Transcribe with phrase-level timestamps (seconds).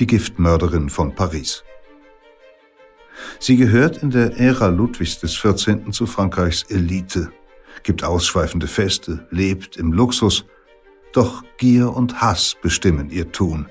[0.00, 1.62] die Giftmörderin von Paris.
[3.38, 5.90] Sie gehört in der Ära Ludwigs XIV.
[5.90, 7.30] zu Frankreichs Elite,
[7.82, 10.46] gibt ausschweifende Feste, lebt im Luxus,
[11.12, 13.66] doch Gier und Hass bestimmen ihr Tun,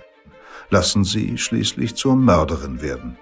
[0.70, 3.18] lassen sie schließlich zur Mörderin werden.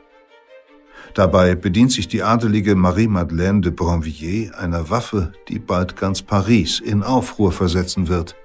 [1.13, 7.01] Dabei bedient sich die adelige Marie-Madeleine de Bronvilliers einer Waffe, die bald ganz Paris in
[7.01, 8.35] Aufruhr versetzen wird.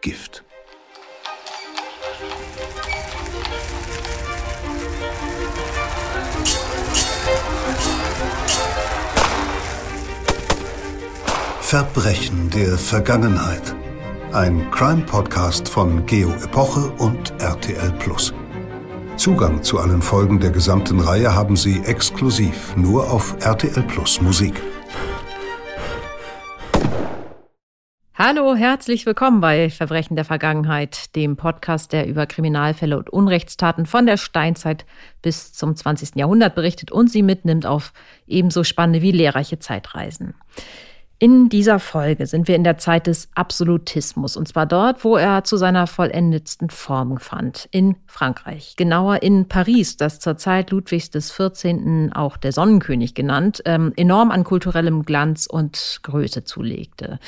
[0.00, 0.44] Gift.
[11.70, 13.76] Verbrechen der Vergangenheit.
[14.32, 18.34] Ein Crime-Podcast von Geo Epoche und RTL Plus.
[19.16, 24.60] Zugang zu allen Folgen der gesamten Reihe haben Sie exklusiv nur auf RTL Plus Musik.
[28.16, 34.06] Hallo, herzlich willkommen bei Verbrechen der Vergangenheit, dem Podcast, der über Kriminalfälle und Unrechtstaten von
[34.06, 34.86] der Steinzeit
[35.22, 36.16] bis zum 20.
[36.16, 37.92] Jahrhundert berichtet und sie mitnimmt auf
[38.26, 40.34] ebenso spannende wie lehrreiche Zeitreisen.
[41.22, 45.44] In dieser Folge sind wir in der Zeit des Absolutismus, und zwar dort, wo er
[45.44, 48.72] zu seiner vollendetsten Form fand, in Frankreich.
[48.78, 52.14] Genauer in Paris, das zur Zeit Ludwigs des 14.
[52.14, 57.18] auch der Sonnenkönig genannt, ähm, enorm an kulturellem Glanz und Größe zulegte.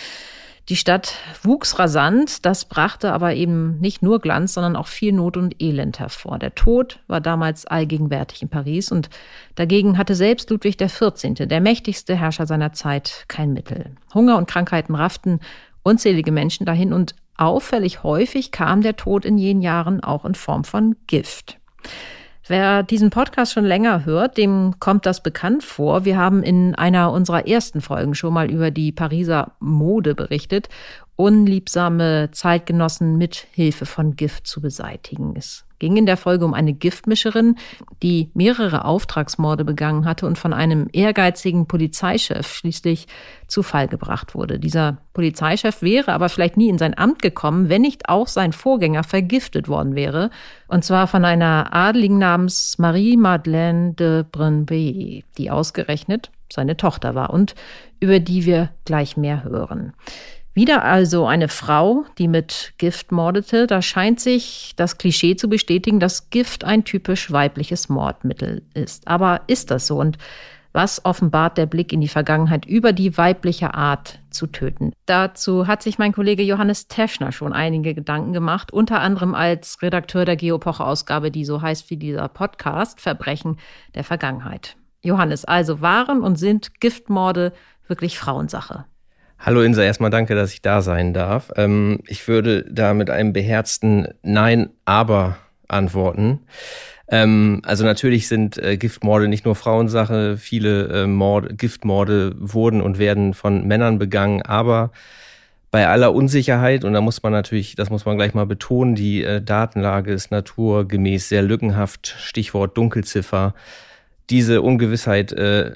[0.68, 5.36] Die Stadt wuchs rasant, das brachte aber eben nicht nur Glanz, sondern auch viel Not
[5.36, 6.38] und Elend hervor.
[6.38, 9.10] Der Tod war damals allgegenwärtig in Paris und
[9.56, 13.96] dagegen hatte selbst Ludwig XIV., der mächtigste Herrscher seiner Zeit, kein Mittel.
[14.14, 15.41] Hunger und Krankheiten rafften
[15.82, 20.62] unzählige Menschen dahin und auffällig häufig kam der Tod in jenen Jahren auch in Form
[20.62, 21.58] von Gift.
[22.53, 26.05] Wer diesen Podcast schon länger hört, dem kommt das bekannt vor.
[26.05, 30.69] Wir haben in einer unserer ersten Folgen schon mal über die Pariser Mode berichtet
[31.23, 35.34] unliebsame Zeitgenossen mit Hilfe von Gift zu beseitigen.
[35.37, 37.55] Es ging in der Folge um eine Giftmischerin,
[38.03, 43.06] die mehrere Auftragsmorde begangen hatte und von einem ehrgeizigen Polizeichef schließlich
[43.47, 44.59] zu Fall gebracht wurde.
[44.59, 49.05] Dieser Polizeichef wäre aber vielleicht nie in sein Amt gekommen, wenn nicht auch sein Vorgänger
[49.05, 50.31] vergiftet worden wäre,
[50.66, 57.55] und zwar von einer Adligen namens Marie-Madeleine de Brinvilliers, die ausgerechnet seine Tochter war und
[58.00, 59.93] über die wir gleich mehr hören.
[60.54, 63.66] Wieder also eine Frau, die mit Gift mordete.
[63.66, 69.08] Da scheint sich das Klischee zu bestätigen, dass Gift ein typisch weibliches Mordmittel ist.
[69.08, 69.98] Aber ist das so?
[69.98, 70.18] Und
[70.74, 74.92] was offenbart der Blick in die Vergangenheit über die weibliche Art zu töten?
[75.06, 80.24] Dazu hat sich mein Kollege Johannes Teschner schon einige Gedanken gemacht, unter anderem als Redakteur
[80.24, 83.58] der Geopoche-Ausgabe, die so heißt wie dieser Podcast, Verbrechen
[83.94, 84.76] der Vergangenheit.
[85.02, 87.52] Johannes, also waren und sind Giftmorde
[87.86, 88.84] wirklich Frauensache?
[89.44, 91.50] Hallo Insa, erstmal danke, dass ich da sein darf.
[91.56, 95.36] Ähm, ich würde da mit einem beherzten Nein, aber
[95.66, 96.42] antworten.
[97.08, 100.36] Ähm, also natürlich sind äh, Giftmorde nicht nur Frauensache.
[100.36, 104.92] Viele äh, Morde, Giftmorde wurden und werden von Männern begangen, aber
[105.72, 109.25] bei aller Unsicherheit, und da muss man natürlich, das muss man gleich mal betonen, die
[109.25, 113.54] äh, Datenlage ist naturgemäß sehr lückenhaft, Stichwort Dunkelziffer
[114.32, 115.75] diese Ungewissheit äh,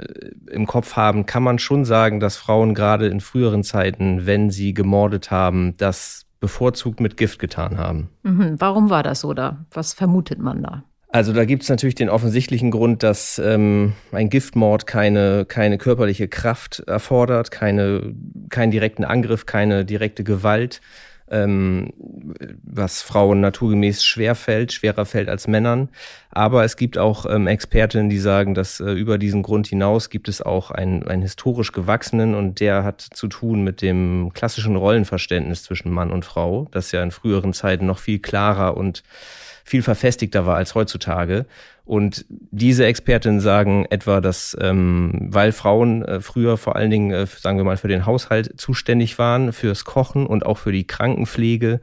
[0.51, 4.73] im Kopf haben, kann man schon sagen, dass Frauen gerade in früheren Zeiten, wenn sie
[4.73, 8.09] gemordet haben, das bevorzugt mit Gift getan haben.
[8.23, 8.57] Mhm.
[8.59, 9.67] Warum war das so da?
[9.73, 10.85] Was vermutet man da?
[11.09, 16.29] Also da gibt es natürlich den offensichtlichen Grund, dass ähm, ein Giftmord keine, keine körperliche
[16.29, 18.15] Kraft erfordert, keine,
[18.49, 20.81] keinen direkten Angriff, keine direkte Gewalt
[21.31, 21.93] ähm,
[22.63, 25.89] was Frauen naturgemäß schwer fällt, schwerer fällt als Männern.
[26.31, 30.29] Aber es gibt auch ähm, Expertinnen, die sagen, dass äh, über diesen Grund hinaus gibt
[30.29, 35.63] es auch einen, einen historisch gewachsenen und der hat zu tun mit dem klassischen Rollenverständnis
[35.63, 39.03] zwischen Mann und Frau, das ja in früheren Zeiten noch viel klarer und
[39.65, 41.47] viel verfestigter war als heutzutage.
[41.87, 47.27] Und diese Expertinnen sagen etwa, dass ähm, weil Frauen äh, früher vor allen Dingen, äh,
[47.27, 51.81] sagen wir mal, für den Haushalt zuständig waren, fürs Kochen und auch für die Krankenpflege,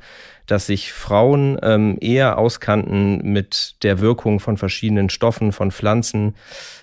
[0.48, 6.36] dass sich Frauen ähm, eher auskannten mit der Wirkung von verschiedenen Stoffen, von Pflanzen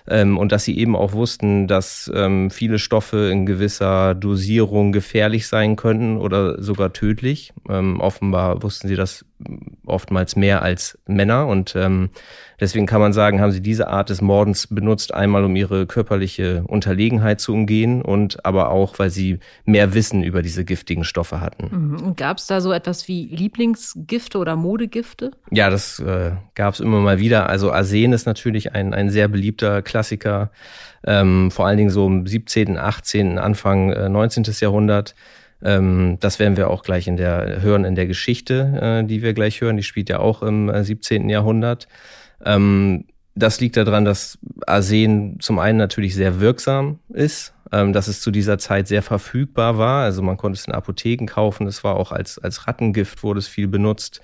[0.07, 5.47] ähm, und dass sie eben auch wussten, dass ähm, viele Stoffe in gewisser Dosierung gefährlich
[5.47, 7.53] sein könnten oder sogar tödlich.
[7.69, 9.25] Ähm, offenbar wussten sie das
[9.85, 12.09] oftmals mehr als Männer und ähm,
[12.59, 16.63] deswegen kann man sagen, haben sie diese Art des Mordens benutzt, einmal um ihre körperliche
[16.67, 21.95] Unterlegenheit zu umgehen und aber auch, weil sie mehr Wissen über diese giftigen Stoffe hatten.
[21.97, 22.15] Mhm.
[22.15, 25.31] Gab es da so etwas wie Lieblingsgifte oder Modegifte?
[25.51, 27.49] Ja, das äh, gab es immer mal wieder.
[27.49, 30.51] Also Arsen ist natürlich ein, ein sehr beliebter Klassiker,
[31.05, 34.45] ähm, vor allen Dingen so im 17., 18., Anfang äh, 19.
[34.59, 35.15] Jahrhundert.
[35.63, 39.33] Ähm, das werden wir auch gleich in der hören in der Geschichte, äh, die wir
[39.33, 39.77] gleich hören.
[39.77, 41.29] Die spielt ja auch im äh, 17.
[41.29, 41.87] Jahrhundert.
[42.43, 44.37] Ähm, das liegt daran, dass
[44.67, 49.77] Arsen zum einen natürlich sehr wirksam ist, ähm, dass es zu dieser Zeit sehr verfügbar
[49.77, 50.03] war.
[50.03, 51.67] Also man konnte es in Apotheken kaufen.
[51.67, 54.21] Es war auch als, als Rattengift wurde es viel benutzt.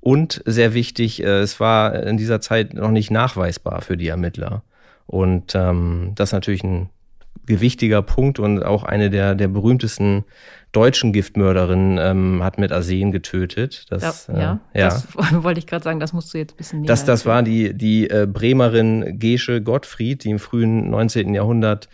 [0.00, 4.62] Und sehr wichtig, äh, es war in dieser Zeit noch nicht nachweisbar für die Ermittler.
[5.06, 6.90] Und ähm, das ist natürlich ein
[7.46, 10.24] gewichtiger Punkt und auch eine der, der berühmtesten
[10.72, 13.86] deutschen Giftmörderinnen ähm, hat mit Arsen getötet.
[13.90, 14.84] Das, ja, äh, ja, ja.
[14.88, 15.06] das
[15.42, 17.74] wollte ich gerade sagen, das musst du jetzt ein bisschen näher Das, das war die,
[17.74, 21.34] die äh, Bremerin Gesche Gottfried, die im frühen 19.
[21.34, 21.88] Jahrhundert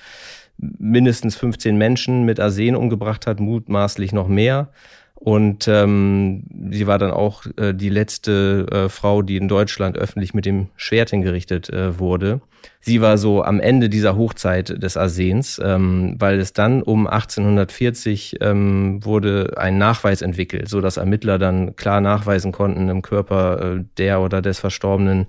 [0.59, 4.71] mindestens 15 Menschen mit Arsen umgebracht hat, mutmaßlich noch mehr.
[5.17, 10.35] Und ähm, sie war dann auch äh, die letzte äh, Frau, die in Deutschland öffentlich
[10.35, 12.43] mit dem Schwert hingerichtet äh, wurde.
[12.81, 18.37] Sie war so am Ende dieser Hochzeit des Arsens, ähm, weil es dann um 1840
[18.41, 23.85] ähm, wurde ein Nachweis entwickelt, so dass Ermittler dann klar nachweisen konnten im Körper äh,
[23.97, 25.27] der oder des Verstorbenen,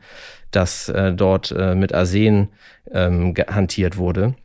[0.52, 2.50] dass äh, dort äh, mit Arsen
[2.92, 4.36] ähm, hantiert wurde.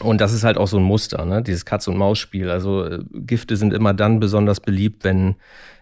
[0.00, 1.42] Und das ist halt auch so ein Muster, ne?
[1.42, 2.50] dieses Katz-und-Maus-Spiel.
[2.50, 5.36] Also äh, Gifte sind immer dann besonders beliebt, wenn,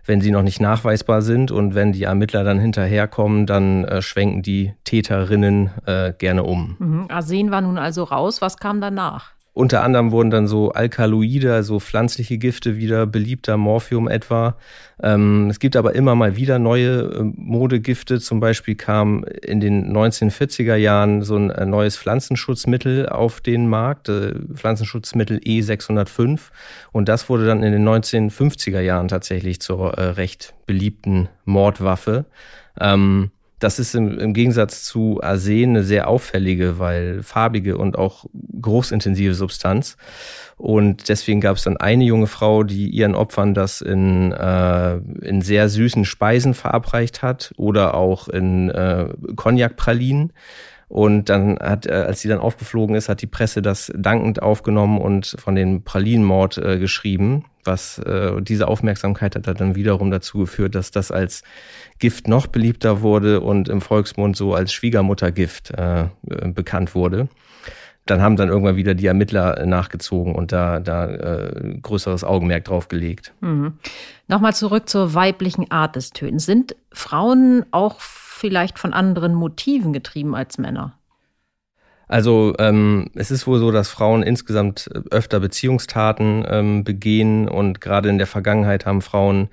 [0.04, 4.42] wenn sie noch nicht nachweisbar sind und wenn die Ermittler dann hinterherkommen, dann äh, schwenken
[4.42, 6.76] die Täterinnen äh, gerne um.
[6.78, 7.06] Mhm.
[7.08, 8.40] Arsen war nun also raus.
[8.40, 9.35] Was kam danach?
[9.56, 14.58] Unter anderem wurden dann so Alkaloide, also pflanzliche Gifte wieder beliebter, Morphium etwa.
[15.02, 18.20] Ähm, es gibt aber immer mal wieder neue äh, Modegifte.
[18.20, 24.10] Zum Beispiel kam in den 1940er Jahren so ein äh, neues Pflanzenschutzmittel auf den Markt,
[24.10, 26.38] äh, Pflanzenschutzmittel E605.
[26.92, 32.26] Und das wurde dann in den 1950er Jahren tatsächlich zur äh, recht beliebten Mordwaffe.
[32.78, 38.26] Ähm, das ist im, im Gegensatz zu Arsen eine sehr auffällige, weil farbige und auch
[38.60, 39.96] großintensive Substanz.
[40.56, 45.42] Und deswegen gab es dann eine junge Frau, die ihren Opfern das in, äh, in
[45.42, 50.32] sehr süßen Speisen verabreicht hat oder auch in äh, Cognac-Pralinen.
[50.88, 54.98] Und dann hat, äh, als sie dann aufgeflogen ist, hat die Presse das dankend aufgenommen
[54.98, 57.44] und von dem Pralinenmord äh, geschrieben.
[57.66, 61.42] Was äh, diese Aufmerksamkeit hat dann wiederum dazu geführt, dass das als
[61.98, 66.08] Gift noch beliebter wurde und im Volksmund so als Schwiegermuttergift äh, äh,
[66.48, 67.28] bekannt wurde.
[68.06, 72.86] Dann haben dann irgendwann wieder die Ermittler nachgezogen und da, da äh, größeres Augenmerk drauf
[72.86, 73.34] gelegt.
[73.40, 73.78] Mhm.
[74.28, 76.46] Nochmal zurück zur weiblichen Art des Tötens.
[76.46, 80.96] Sind Frauen auch vielleicht von anderen Motiven getrieben als Männer?
[82.08, 88.08] Also ähm, es ist wohl so, dass Frauen insgesamt öfter Beziehungstaten ähm, begehen und gerade
[88.08, 89.48] in der Vergangenheit haben Frauen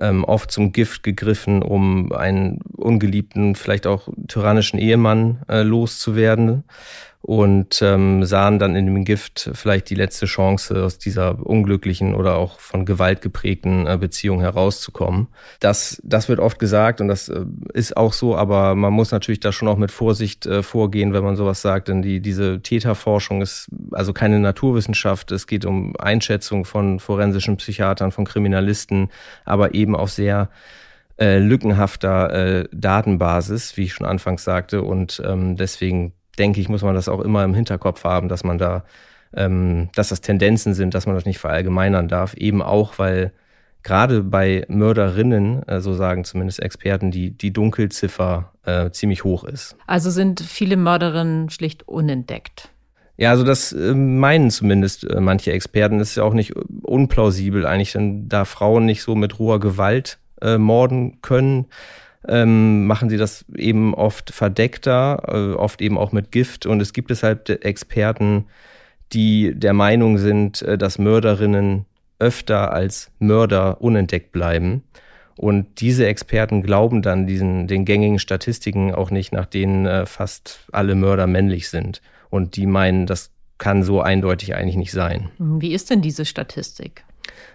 [0.00, 6.64] ähm, oft zum Gift gegriffen, um einen ungeliebten, vielleicht auch tyrannischen Ehemann äh, loszuwerden
[7.26, 12.34] und ähm, sahen dann in dem Gift vielleicht die letzte Chance, aus dieser unglücklichen oder
[12.34, 15.28] auch von Gewalt geprägten äh, Beziehung herauszukommen.
[15.58, 19.40] Das, das wird oft gesagt und das äh, ist auch so, aber man muss natürlich
[19.40, 23.40] da schon auch mit Vorsicht äh, vorgehen, wenn man sowas sagt, denn die, diese Täterforschung
[23.40, 25.32] ist also keine Naturwissenschaft.
[25.32, 29.08] Es geht um Einschätzung von forensischen Psychiatern, von Kriminalisten,
[29.46, 30.50] aber eben auch sehr
[31.18, 34.82] äh, lückenhafter äh, Datenbasis, wie ich schon anfangs sagte.
[34.82, 38.58] Und ähm, deswegen denke ich, muss man das auch immer im Hinterkopf haben, dass man
[38.58, 38.84] da,
[39.34, 42.34] ähm, dass das Tendenzen sind, dass man das nicht verallgemeinern darf.
[42.34, 43.32] Eben auch, weil
[43.82, 49.76] gerade bei Mörderinnen, äh, so sagen zumindest Experten, die, die Dunkelziffer äh, ziemlich hoch ist.
[49.86, 52.70] Also sind viele Mörderinnen schlicht unentdeckt.
[53.16, 55.98] Ja, also das äh, meinen zumindest äh, manche Experten.
[55.98, 60.18] Das ist ja auch nicht unplausibel eigentlich, denn da Frauen nicht so mit roher Gewalt
[60.40, 61.66] äh, morden können,
[62.28, 66.66] ähm, machen sie das eben oft verdeckter, äh, oft eben auch mit Gift.
[66.66, 68.46] Und es gibt deshalb Experten,
[69.12, 71.86] die der Meinung sind, äh, dass Mörderinnen
[72.18, 74.82] öfter als Mörder unentdeckt bleiben.
[75.36, 80.68] Und diese Experten glauben dann diesen, den gängigen Statistiken auch nicht, nach denen äh, fast
[80.72, 82.02] alle Mörder männlich sind.
[82.30, 85.30] Und die meinen, das kann so eindeutig eigentlich nicht sein.
[85.38, 87.04] Wie ist denn diese Statistik?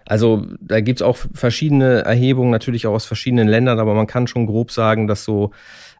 [0.05, 4.48] Also da gibt's auch verschiedene Erhebungen, natürlich auch aus verschiedenen Ländern, aber man kann schon
[4.48, 5.51] grob sagen, dass so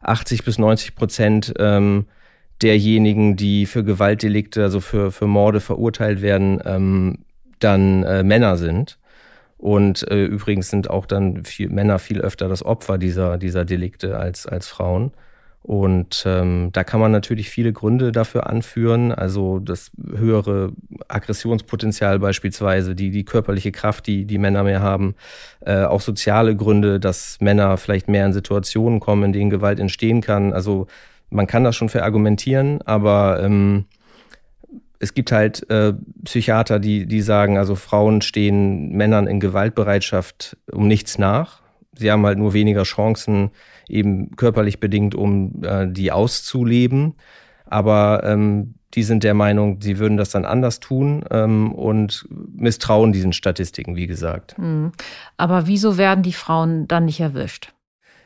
[0.02, 2.06] 80 bis 90 Prozent ähm,
[2.62, 7.18] derjenigen, die für Gewaltdelikte, also für, für Morde verurteilt werden, ähm,
[7.58, 8.98] dann äh, Männer sind.
[9.58, 14.18] Und äh, übrigens sind auch dann viel, Männer viel öfter das Opfer dieser, dieser Delikte
[14.18, 15.12] als, als Frauen.
[15.62, 20.72] Und ähm, da kann man natürlich viele Gründe dafür anführen, also das höhere
[21.06, 25.14] Aggressionspotenzial beispielsweise, die, die körperliche Kraft, die die Männer mehr haben,
[25.60, 30.22] äh, auch soziale Gründe, dass Männer vielleicht mehr in Situationen kommen, in denen Gewalt entstehen
[30.22, 30.54] kann.
[30.54, 30.86] Also
[31.28, 33.84] man kann das schon verargumentieren, aber ähm,
[34.98, 35.92] es gibt halt äh,
[36.24, 41.60] Psychiater, die, die sagen, also Frauen stehen Männern in Gewaltbereitschaft um nichts nach.
[41.94, 43.50] Sie haben halt nur weniger Chancen,
[43.90, 47.14] eben körperlich bedingt, um äh, die auszuleben.
[47.66, 53.12] Aber ähm, die sind der Meinung, sie würden das dann anders tun ähm, und misstrauen
[53.12, 54.56] diesen Statistiken, wie gesagt.
[54.56, 54.92] Hm.
[55.36, 57.72] Aber wieso werden die Frauen dann nicht erwischt?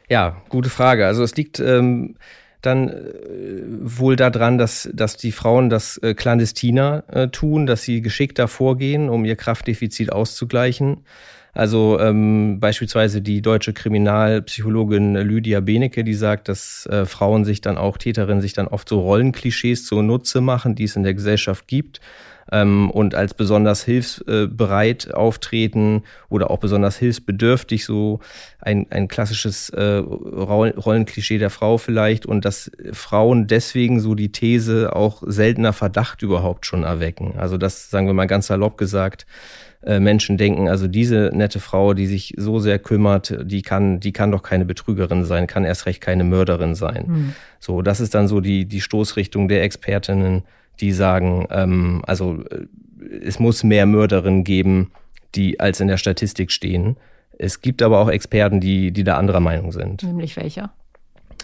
[0.08, 1.06] Ja, gute Frage.
[1.06, 2.16] Also es liegt ähm,
[2.62, 8.00] dann äh, wohl daran, dass, dass die Frauen das äh, clandestiner äh, tun, dass sie
[8.00, 11.04] geschickter vorgehen, um ihr Kraftdefizit auszugleichen.
[11.54, 17.78] Also ähm, beispielsweise die deutsche Kriminalpsychologin Lydia Benecke, die sagt, dass äh, Frauen sich dann
[17.78, 22.00] auch, Täterinnen sich dann oft so Rollenklischees zunutze machen, die es in der Gesellschaft gibt
[22.50, 28.20] ähm, und als besonders hilfsbereit auftreten oder auch besonders hilfsbedürftig, so
[28.60, 34.94] ein, ein klassisches äh, Rollenklischee der Frau vielleicht und dass Frauen deswegen so die These
[34.94, 37.34] auch seltener Verdacht überhaupt schon erwecken.
[37.38, 41.94] Also das sagen wir mal ganz salopp gesagt, äh, Menschen denken, also diese nette Frau,
[41.94, 45.86] die sich so sehr kümmert, die kann, die kann doch keine Betrügerin sein, kann erst
[45.86, 47.04] recht keine Mörderin sein.
[47.06, 47.32] Mhm.
[47.60, 50.42] So, das ist dann so die, die Stoßrichtung der Expertinnen,
[50.80, 52.66] die sagen, ähm, also äh,
[53.22, 54.90] es muss mehr Mörderinnen geben,
[55.34, 56.96] die als in der Statistik stehen.
[57.38, 60.02] Es gibt aber auch Experten, die, die da anderer Meinung sind.
[60.02, 60.72] Nämlich welcher?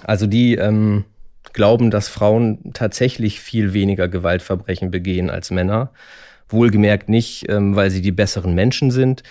[0.04, 1.04] Also die ähm,
[1.52, 5.90] glauben, dass Frauen tatsächlich viel weniger Gewaltverbrechen begehen als Männer.
[6.52, 9.22] Wohlgemerkt nicht, ähm, weil sie die besseren Menschen sind,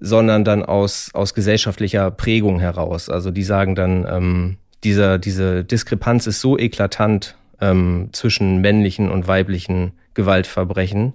[0.00, 3.08] sondern dann aus, aus gesellschaftlicher Prägung heraus.
[3.08, 9.26] Also die sagen dann, ähm, dieser, diese Diskrepanz ist so eklatant ähm, zwischen männlichen und
[9.26, 11.14] weiblichen Gewaltverbrechen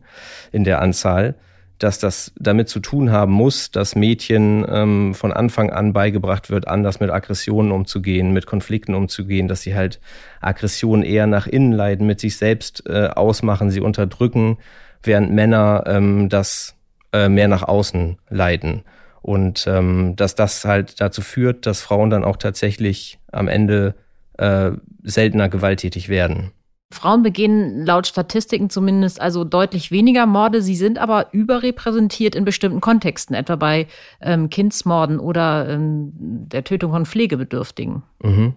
[0.51, 1.35] in der Anzahl,
[1.77, 6.67] dass das damit zu tun haben muss, dass Mädchen ähm, von Anfang an beigebracht wird,
[6.67, 9.99] anders mit Aggressionen umzugehen, mit Konflikten umzugehen, dass sie halt
[10.41, 14.57] Aggressionen eher nach innen leiden, mit sich selbst äh, ausmachen, sie unterdrücken
[15.03, 16.75] während Männer ähm, das
[17.13, 18.83] äh, mehr nach außen leiten.
[19.21, 23.95] Und ähm, dass das halt dazu führt, dass Frauen dann auch tatsächlich am Ende
[24.37, 24.71] äh,
[25.03, 26.51] seltener gewalttätig werden.
[26.93, 30.61] Frauen begehen laut Statistiken zumindest also deutlich weniger Morde.
[30.61, 33.87] Sie sind aber überrepräsentiert in bestimmten Kontexten, etwa bei
[34.21, 38.03] ähm, Kindsmorden oder ähm, der Tötung von Pflegebedürftigen.
[38.21, 38.55] Mhm.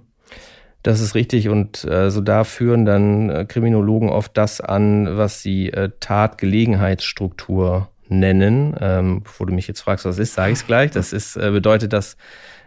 [0.84, 5.40] Das ist richtig und äh, so da führen dann äh, Kriminologen oft das an, was
[5.40, 8.76] sie äh, Tatgelegenheitsstruktur nennen.
[8.78, 10.90] Ähm, bevor du mich jetzt fragst, was ist, sage ich es gleich.
[10.90, 12.18] Das ist, äh, bedeutet, dass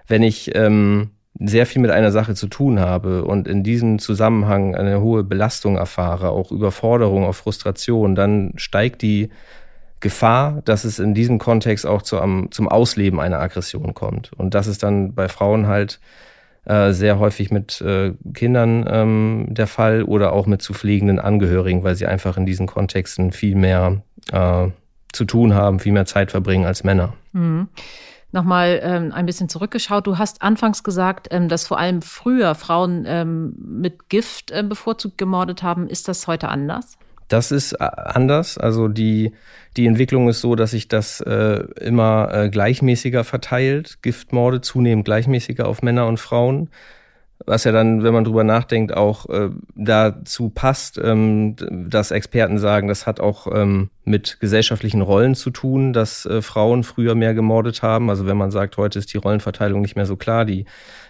[0.08, 4.76] wenn ich ähm, sehr viel mit einer Sache zu tun habe und in diesem Zusammenhang
[4.76, 9.30] eine hohe Belastung erfahre, auch Überforderung, auch Frustration, dann steigt die
[10.00, 14.32] Gefahr, dass es in diesem Kontext auch zu, um, zum Ausleben einer Aggression kommt.
[14.34, 16.00] Und das ist dann bei Frauen halt
[16.68, 21.84] äh, sehr häufig mit äh, Kindern ähm, der Fall oder auch mit zu pflegenden Angehörigen,
[21.84, 24.68] weil sie einfach in diesen Kontexten viel mehr äh,
[25.14, 27.14] zu tun haben, viel mehr Zeit verbringen als Männer.
[27.32, 27.70] Mhm.
[28.34, 30.06] Nochmal ähm, ein bisschen zurückgeschaut.
[30.06, 35.18] Du hast anfangs gesagt, ähm, dass vor allem früher Frauen ähm, mit Gift äh, bevorzugt
[35.18, 35.88] gemordet haben.
[35.88, 36.98] Ist das heute anders?
[37.28, 38.58] Das ist äh, anders.
[38.58, 39.34] Also die,
[39.76, 44.02] die Entwicklung ist so, dass sich das äh, immer äh, gleichmäßiger verteilt.
[44.02, 46.70] Giftmorde zunehmend gleichmäßiger auf Männer und Frauen.
[47.46, 52.88] Was ja dann, wenn man drüber nachdenkt, auch äh, dazu passt, ähm, dass Experten sagen,
[52.88, 57.84] das hat auch ähm, mit gesellschaftlichen Rollen zu tun, dass äh, Frauen früher mehr gemordet
[57.84, 58.10] haben.
[58.10, 60.66] Also wenn man sagt, heute ist die Rollenverteilung nicht mehr so klar, die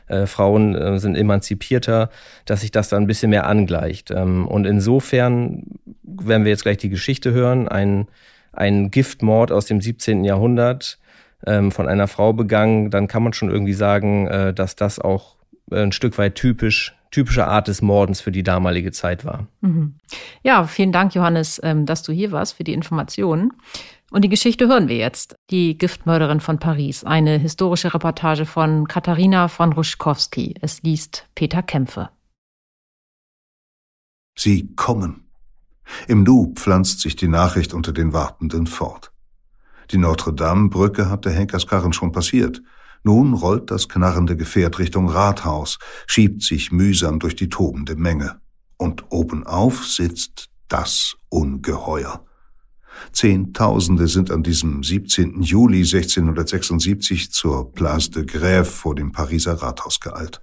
[0.08, 2.10] äh, Frauen äh, sind emanzipierter,
[2.46, 4.12] dass sich das dann ein bisschen mehr angleicht.
[4.12, 5.64] Ähm, und insofern,
[6.04, 8.08] wenn wir jetzt gleich die Geschichte hören, ein,
[8.54, 10.24] ein Giftmord aus dem 17.
[10.24, 11.00] Jahrhundert
[11.46, 15.36] ähm, von einer Frau begangen, dann kann man schon irgendwie sagen, äh, dass das auch
[15.72, 19.48] ein Stück weit typisch typische Art des Mordens für die damalige Zeit war.
[19.62, 19.96] Mhm.
[20.44, 23.54] Ja, vielen Dank, Johannes, ähm, dass du hier warst für die Informationen.
[24.10, 25.36] Und die Geschichte hören wir jetzt.
[25.50, 27.04] Die Giftmörderin von Paris.
[27.04, 30.56] Eine historische Reportage von Katharina von Ruschkowski.
[30.62, 32.10] Es liest Peter Kämpfe.
[34.38, 35.26] Sie kommen.
[36.08, 39.12] Im Nu pflanzt sich die Nachricht unter den Wartenden fort.
[39.92, 42.62] Die Notre-Dame-Brücke hat der Henkerskarren schon passiert.
[43.04, 48.42] Nun rollt das knarrende Gefährt Richtung Rathaus, schiebt sich mühsam durch die tobende Menge.
[48.78, 52.27] Und obenauf sitzt das Ungeheuer.
[53.12, 55.42] Zehntausende sind an diesem 17.
[55.42, 60.42] Juli 1676 zur Place de Grève vor dem Pariser Rathaus geeilt.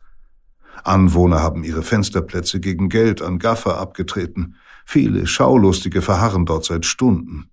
[0.82, 4.56] Anwohner haben ihre Fensterplätze gegen Geld an Gaffer abgetreten.
[4.84, 7.50] Viele Schaulustige verharren dort seit Stunden.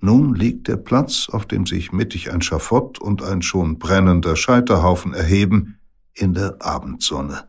[0.00, 5.14] Nun liegt der Platz, auf dem sich mittig ein Schafott und ein schon brennender Scheiterhaufen
[5.14, 5.78] erheben,
[6.12, 7.44] in der Abendsonne.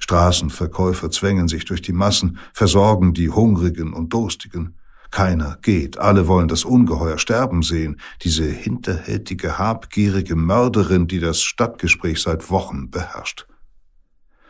[0.00, 4.76] Straßenverkäufer zwängen sich durch die Massen, versorgen die Hungrigen und Durstigen.
[5.14, 12.20] Keiner geht, alle wollen das Ungeheuer sterben sehen, diese hinterhältige, habgierige Mörderin, die das Stadtgespräch
[12.20, 13.46] seit Wochen beherrscht.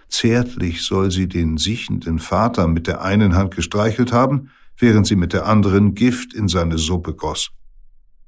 [0.08, 5.34] Zärtlich soll sie den siechenden Vater mit der einen Hand gestreichelt haben, während sie mit
[5.34, 7.50] der anderen Gift in seine Suppe goss.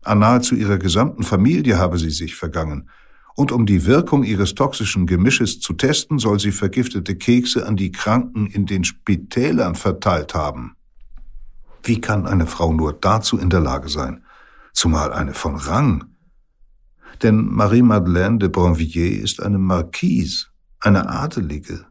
[0.05, 2.91] An nahezu ihrer gesamten Familie habe sie sich vergangen,
[3.35, 7.93] und um die Wirkung ihres toxischen Gemisches zu testen, soll sie vergiftete Kekse an die
[7.93, 10.76] Kranken in den Spitälern verteilt haben.
[11.87, 14.25] Wie kann eine Frau nur dazu in der Lage sein?
[14.73, 16.17] Zumal eine von Rang.
[17.23, 20.47] Denn Marie-Madeleine de Bronvilliers ist eine Marquise,
[20.81, 21.87] eine Adelige,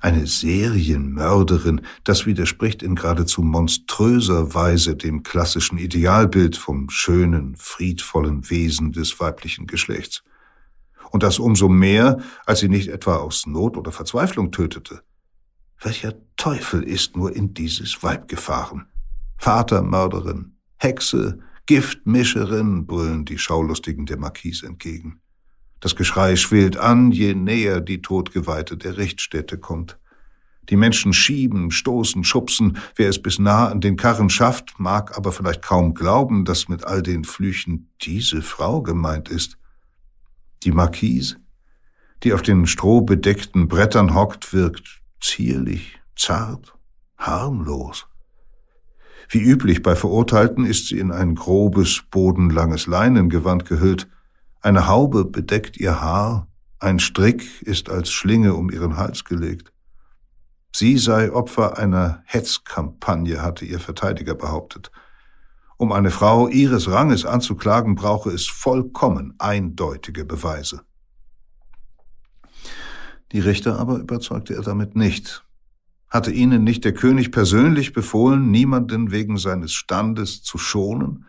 [0.00, 8.92] eine Serienmörderin, das widerspricht in geradezu monströser Weise dem klassischen Idealbild vom schönen, friedvollen Wesen
[8.92, 10.22] des weiblichen Geschlechts.
[11.10, 15.02] Und das umso mehr, als sie nicht etwa aus Not oder Verzweiflung tötete.
[15.82, 18.86] Welcher Teufel ist nur in dieses Weib gefahren?
[19.42, 25.20] Vatermörderin, Hexe, Giftmischerin, brüllen die Schaulustigen der Marquise entgegen.
[25.80, 29.98] Das Geschrei schwillt an, je näher die Todgeweihte der Richtstätte kommt.
[30.68, 32.78] Die Menschen schieben, stoßen, schubsen.
[32.94, 36.84] Wer es bis nah an den Karren schafft, mag aber vielleicht kaum glauben, dass mit
[36.84, 39.58] all den Flüchen diese Frau gemeint ist.
[40.62, 41.38] Die Marquise,
[42.22, 46.76] die auf den strohbedeckten Brettern hockt, wirkt zierlich, zart,
[47.18, 48.06] harmlos.
[49.32, 54.06] Wie üblich bei Verurteilten ist sie in ein grobes, bodenlanges Leinengewand gehüllt,
[54.60, 56.48] eine Haube bedeckt ihr Haar,
[56.80, 59.72] ein Strick ist als Schlinge um ihren Hals gelegt.
[60.70, 64.90] Sie sei Opfer einer Hetzkampagne, hatte ihr Verteidiger behauptet.
[65.78, 70.82] Um eine Frau ihres Ranges anzuklagen, brauche es vollkommen eindeutige Beweise.
[73.32, 75.42] Die Richter aber überzeugte er damit nicht.
[76.12, 81.24] Hatte ihnen nicht der König persönlich befohlen, niemanden wegen seines Standes zu schonen?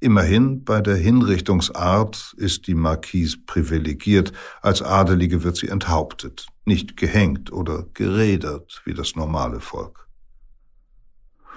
[0.00, 4.32] Immerhin bei der Hinrichtungsart ist die Marquise privilegiert,
[4.62, 10.08] als Adelige wird sie enthauptet, nicht gehängt oder gerädert wie das normale Volk.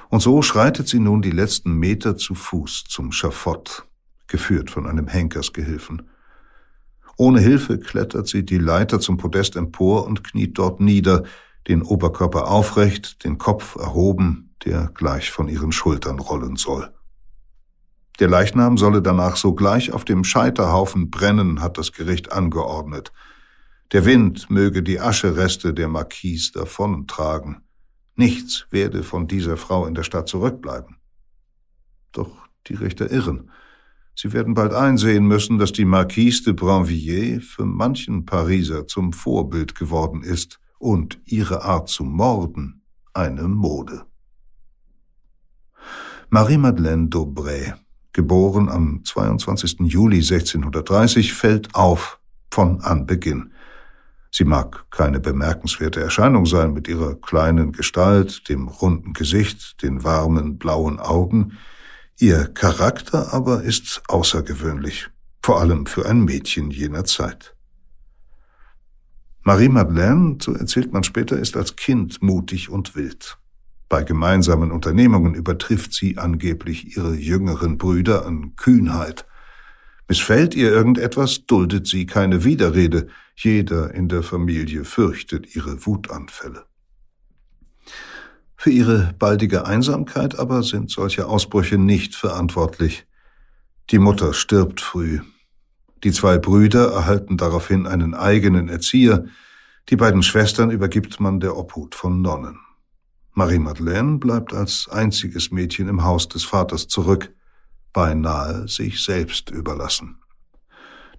[0.09, 3.87] Und so schreitet sie nun die letzten Meter zu Fuß zum Schafott,
[4.27, 6.03] geführt von einem Henkersgehilfen.
[7.17, 11.23] Ohne Hilfe klettert sie die Leiter zum Podest empor und kniet dort nieder,
[11.67, 16.93] den Oberkörper aufrecht, den Kopf erhoben, der gleich von ihren Schultern rollen soll.
[18.19, 23.11] Der Leichnam solle danach sogleich auf dem Scheiterhaufen brennen, hat das Gericht angeordnet.
[23.91, 27.61] Der Wind möge die Aschereste der Marquise davontragen.
[28.15, 30.97] Nichts werde von dieser Frau in der Stadt zurückbleiben.
[32.11, 33.51] Doch die Richter irren.
[34.15, 39.75] Sie werden bald einsehen müssen, dass die Marquise de Brinvilliers für manchen Pariser zum Vorbild
[39.75, 42.81] geworden ist und ihre Art zu morden
[43.13, 44.05] eine Mode.
[46.29, 47.73] Marie-Madeleine d'Aubray
[48.13, 49.81] geboren am 22.
[49.81, 52.19] Juli 1630, fällt auf
[52.51, 53.51] von Anbeginn.
[54.31, 60.57] Sie mag keine bemerkenswerte Erscheinung sein mit ihrer kleinen Gestalt, dem runden Gesicht, den warmen
[60.57, 61.57] blauen Augen.
[62.19, 65.09] Ihr Charakter aber ist außergewöhnlich,
[65.41, 67.56] vor allem für ein Mädchen jener Zeit.
[69.47, 73.37] Marie Madeleine, so erzählt man später, ist als Kind mutig und wild.
[73.87, 79.25] Bei gemeinsamen Unternehmungen übertrifft sie angeblich ihre jüngeren Brüder an Kühnheit.
[80.09, 83.07] Missfällt ihr irgendetwas, duldet sie keine Widerrede.
[83.37, 86.65] Jeder in der Familie fürchtet ihre Wutanfälle.
[88.57, 93.07] Für ihre baldige Einsamkeit aber sind solche Ausbrüche nicht verantwortlich.
[93.91, 95.21] Die Mutter stirbt früh.
[96.03, 99.25] Die zwei Brüder erhalten daraufhin einen eigenen Erzieher.
[99.89, 102.59] Die beiden Schwestern übergibt man der Obhut von Nonnen.
[103.33, 107.33] Marie-Madeleine bleibt als einziges Mädchen im Haus des Vaters zurück,
[107.93, 110.17] beinahe sich selbst überlassen.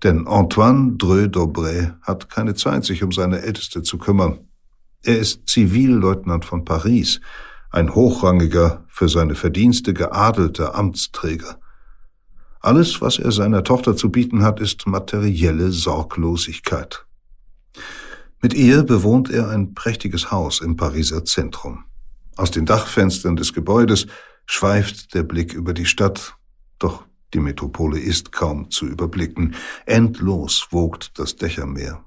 [0.02, 4.48] Denn Antoine Dreux d'Aubray hat keine Zeit, sich um seine Älteste zu kümmern.
[5.02, 7.20] Er ist Zivilleutnant von Paris,
[7.70, 11.60] ein hochrangiger, für seine Verdienste geadelter Amtsträger.
[12.68, 17.07] Alles, was er seiner Tochter zu bieten hat, ist materielle Sorglosigkeit.
[18.42, 21.85] Mit ihr bewohnt er ein prächtiges Haus im Pariser Zentrum.
[22.37, 24.07] Aus den Dachfenstern des Gebäudes
[24.44, 26.37] schweift der Blick über die Stadt,
[26.78, 29.54] doch die Metropole ist kaum zu überblicken.
[29.87, 32.04] Endlos wogt das Dächermeer.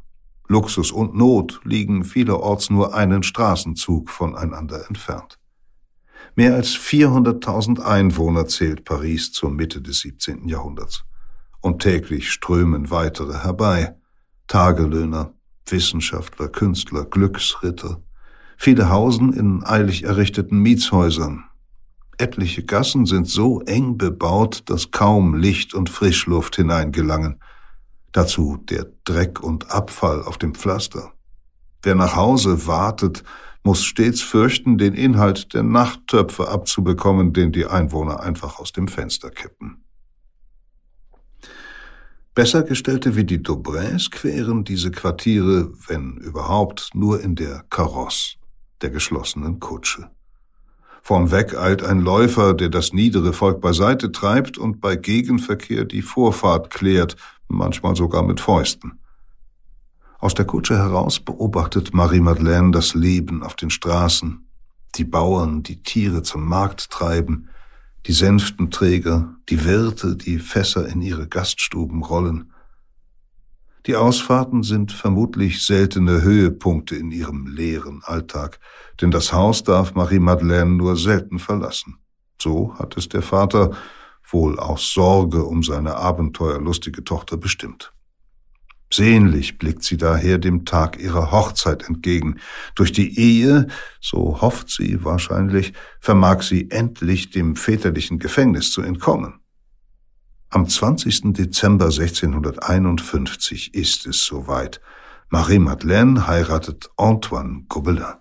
[0.48, 5.41] Luxus und Not liegen vielerorts nur einen Straßenzug voneinander entfernt.
[6.36, 10.48] Mehr als 400.000 Einwohner zählt Paris zur Mitte des 17.
[10.48, 11.04] Jahrhunderts.
[11.60, 13.96] Und täglich strömen weitere herbei.
[14.48, 15.34] Tagelöhner,
[15.66, 18.02] Wissenschaftler, Künstler, Glücksritter,
[18.64, 21.46] Viele hausen in eilig errichteten Mietshäusern.
[22.20, 27.42] Etliche Gassen sind so eng bebaut, dass kaum Licht und Frischluft hineingelangen.
[28.12, 31.12] Dazu der Dreck und Abfall auf dem Pflaster.
[31.82, 33.24] Wer nach Hause wartet,
[33.64, 39.30] muss stets fürchten, den Inhalt der Nachttöpfe abzubekommen, den die Einwohner einfach aus dem Fenster
[39.30, 39.84] kippen.
[42.34, 48.38] Besser gestellte wie die Dobrins queren diese Quartiere, wenn überhaupt, nur in der Karosse,
[48.82, 50.10] der geschlossenen Kutsche.
[51.02, 56.04] Vorn Weg eilt ein Läufer, der das niedere Volk beiseite treibt und bei Gegenverkehr die
[56.04, 59.01] Vorfahrt klärt, manchmal sogar mit Fäusten.
[60.22, 64.48] Aus der Kutsche heraus beobachtet Marie-Madeleine das Leben auf den Straßen,
[64.94, 67.50] die Bauern, die Tiere zum Markt treiben,
[68.06, 72.54] die Sänftenträger, die Wirte, die Fässer in ihre Gaststuben rollen.
[73.88, 78.60] Die Ausfahrten sind vermutlich seltene Höhepunkte in ihrem leeren Alltag,
[79.02, 81.98] denn das Haus darf Marie-Madeleine nur selten verlassen.
[82.40, 83.72] So hat es der Vater
[84.30, 87.92] wohl aus Sorge um seine abenteuerlustige Tochter bestimmt.
[88.94, 92.40] Sehnlich blickt sie daher dem Tag ihrer Hochzeit entgegen.
[92.76, 93.68] Durch die Ehe,
[94.02, 99.40] so hofft sie wahrscheinlich, vermag sie endlich dem väterlichen Gefängnis zu entkommen.
[100.50, 101.34] Am 20.
[101.34, 104.82] Dezember 1651 ist es soweit.
[105.30, 108.16] Marie-Madeleine heiratet Antoine Gobelin.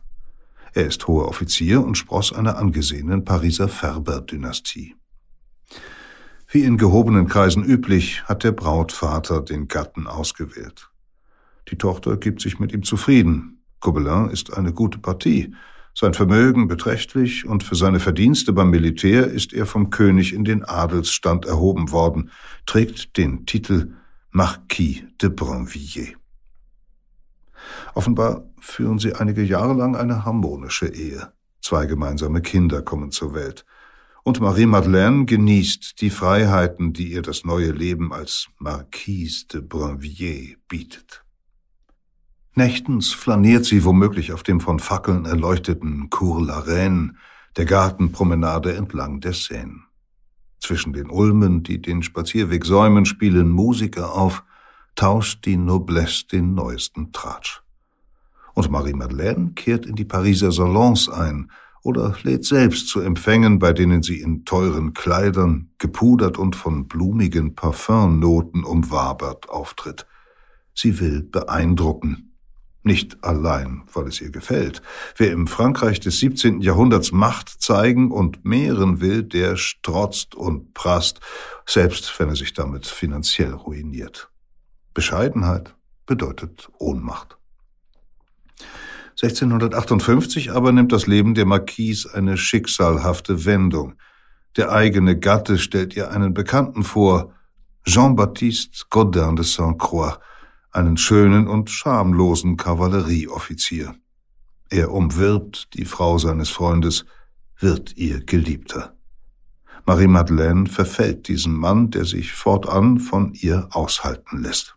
[0.73, 4.95] Er ist hoher Offizier und Spross einer angesehenen Pariser Färber-Dynastie.
[6.53, 10.91] Wie in gehobenen Kreisen üblich, hat der Brautvater den Gatten ausgewählt.
[11.71, 13.63] Die Tochter gibt sich mit ihm zufrieden.
[13.79, 15.55] Gobelin ist eine gute Partie,
[15.95, 20.65] sein Vermögen beträchtlich und für seine Verdienste beim Militär ist er vom König in den
[20.65, 22.33] Adelsstand erhoben worden,
[22.67, 23.95] trägt den Titel
[24.31, 26.17] Marquis de Brinvilliers.
[27.95, 31.33] Offenbar führen sie einige Jahre lang eine harmonische Ehe.
[31.63, 33.65] Zwei gemeinsame Kinder kommen zur Welt
[34.23, 41.25] und Marie-Madeleine genießt die Freiheiten, die ihr das neue Leben als Marquise de Brinvilliers bietet.
[42.55, 47.15] Nächtens flaniert sie womöglich auf dem von Fackeln erleuchteten Cour la Reine,
[47.57, 49.83] der Gartenpromenade entlang der Seine.
[50.61, 54.45] Zwischen den Ulmen, die den Spazierweg säumen, spielen Musiker auf,
[54.95, 57.63] tauscht die Noblesse den neuesten Tratsch.
[58.55, 61.51] Und Marie-Madeleine kehrt in die Pariser Salons ein,
[61.83, 67.55] oder lädt selbst zu Empfängen, bei denen sie in teuren Kleidern, gepudert und von blumigen
[67.55, 70.07] Parfumnoten umwabert auftritt.
[70.75, 72.27] Sie will beeindrucken.
[72.83, 74.81] Nicht allein, weil es ihr gefällt.
[75.17, 76.63] Wer im Frankreich des 17.
[76.63, 81.21] Jahrhunderts Macht zeigen und mehren will, der strotzt und prasst,
[81.67, 84.31] selbst wenn er sich damit finanziell ruiniert.
[84.95, 85.75] Bescheidenheit
[86.07, 87.40] bedeutet Ohnmacht.
[89.23, 93.95] 1658 aber nimmt das Leben der Marquise eine schicksalhafte Wendung.
[94.57, 97.35] Der eigene Gatte stellt ihr einen Bekannten vor,
[97.85, 100.19] Jean-Baptiste Godin de Saint-Croix,
[100.71, 103.95] einen schönen und schamlosen Kavallerieoffizier.
[104.71, 107.05] Er umwirbt die Frau seines Freundes,
[107.59, 108.97] wird ihr Geliebter.
[109.85, 114.77] Marie-Madeleine verfällt diesem Mann, der sich fortan von ihr aushalten lässt.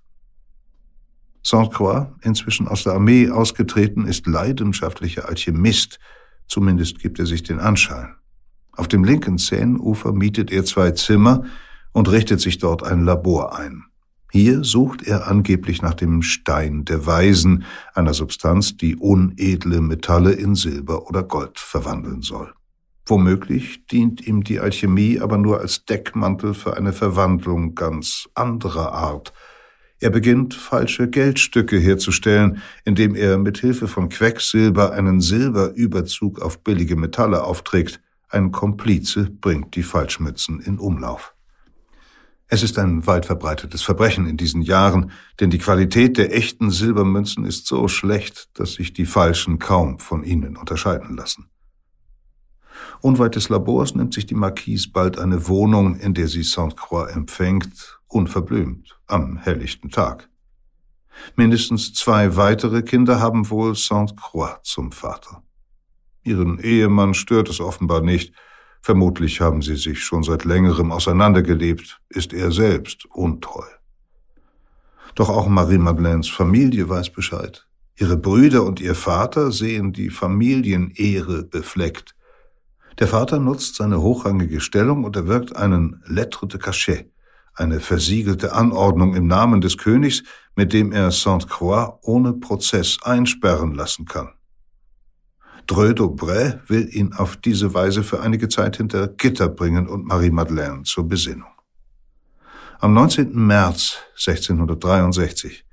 [1.44, 6.00] Sainte-Croix, inzwischen aus der Armee ausgetreten, ist leidenschaftlicher Alchemist,
[6.48, 8.16] zumindest gibt er sich den Anschein.
[8.72, 11.44] Auf dem linken Seineufer mietet er zwei Zimmer
[11.92, 13.84] und richtet sich dort ein Labor ein.
[14.32, 20.56] Hier sucht er angeblich nach dem Stein der Weisen, einer Substanz, die unedle Metalle in
[20.56, 22.52] Silber oder Gold verwandeln soll.
[23.06, 29.34] Womöglich dient ihm die Alchemie aber nur als Deckmantel für eine Verwandlung ganz anderer Art–
[30.04, 36.98] er beginnt, falsche Geldstücke herzustellen, indem er mit Hilfe von Quecksilber einen Silberüberzug auf billige
[36.98, 38.02] Metalle aufträgt.
[38.28, 41.34] Ein Komplize bringt die Falschmützen in Umlauf.
[42.48, 47.46] Es ist ein weit verbreitetes Verbrechen in diesen Jahren, denn die Qualität der echten Silbermünzen
[47.46, 51.50] ist so schlecht, dass sich die falschen kaum von ihnen unterscheiden lassen.
[53.02, 58.00] Unweit des Labors nimmt sich die Marquise bald eine Wohnung, in der sie Sainte-Croix empfängt
[58.08, 60.28] unverblümt am helllichten Tag.
[61.36, 65.44] Mindestens zwei weitere Kinder haben wohl Sainte-Croix zum Vater.
[66.24, 68.34] Ihren Ehemann stört es offenbar nicht.
[68.82, 73.66] Vermutlich haben sie sich schon seit längerem auseinandergelebt, ist er selbst untreu.
[75.16, 77.68] Doch auch Marie-Madeleines Familie weiß Bescheid.
[77.96, 82.16] Ihre Brüder und ihr Vater sehen die Familienehre befleckt.
[82.98, 87.13] Der Vater nutzt seine hochrangige Stellung und erwirkt einen Lettre de Cachet,
[87.56, 90.24] eine versiegelte Anordnung im Namen des Königs,
[90.56, 94.34] mit dem er Sainte-Croix ohne Prozess einsperren lassen kann.
[95.68, 100.84] Dreux d'Aubray will ihn auf diese Weise für einige Zeit hinter Gitter bringen und Marie-Madeleine
[100.84, 101.48] zur Besinnung.
[102.80, 103.34] Am 19.
[103.34, 105.66] März 1663,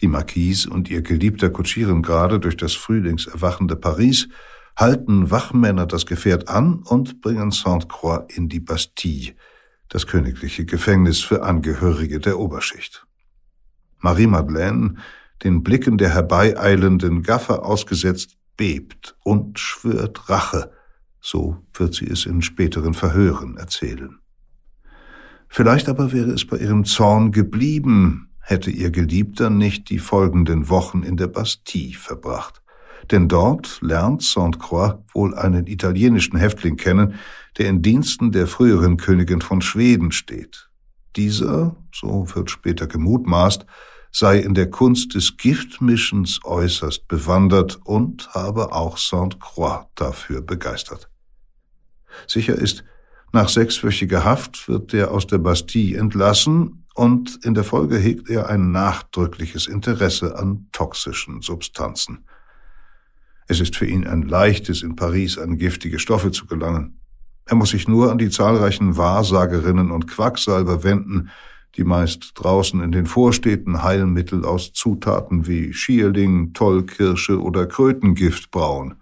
[0.00, 4.28] die Marquise und ihr Geliebter kutschieren gerade durch das frühlingserwachende Paris,
[4.76, 9.34] halten Wachmänner das Gefährt an und bringen Sainte-Croix in die Bastille,
[9.92, 13.06] das königliche Gefängnis für Angehörige der Oberschicht.
[13.98, 14.94] Marie-Madeleine,
[15.44, 20.72] den Blicken der herbeieilenden Gaffer ausgesetzt, bebt und schwört Rache,
[21.20, 24.18] so wird sie es in späteren Verhören erzählen.
[25.48, 31.02] Vielleicht aber wäre es bei ihrem Zorn geblieben, hätte ihr Geliebter nicht die folgenden Wochen
[31.02, 32.61] in der Bastille verbracht.
[33.10, 37.14] Denn dort lernt Sainte-Croix wohl einen italienischen Häftling kennen,
[37.58, 40.68] der in Diensten der früheren Königin von Schweden steht.
[41.16, 43.66] Dieser, so wird später gemutmaßt,
[44.12, 51.08] sei in der Kunst des Giftmischens äußerst bewandert und habe auch Sainte-Croix dafür begeistert.
[52.26, 52.84] Sicher ist,
[53.32, 58.50] nach sechswöchiger Haft wird er aus der Bastille entlassen und in der Folge hegt er
[58.50, 62.26] ein nachdrückliches Interesse an toxischen Substanzen.
[63.48, 67.00] Es ist für ihn ein leichtes, in Paris an giftige Stoffe zu gelangen.
[67.46, 71.30] Er muss sich nur an die zahlreichen Wahrsagerinnen und Quacksalber wenden,
[71.76, 78.96] die meist draußen in den Vorstädten Heilmittel aus Zutaten wie Schierling, Tollkirsche oder Krötengift brauen.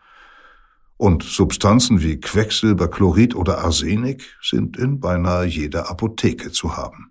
[0.97, 7.11] Und Substanzen wie Quecksilber, Chlorid oder Arsenik sind in beinahe jeder Apotheke zu haben.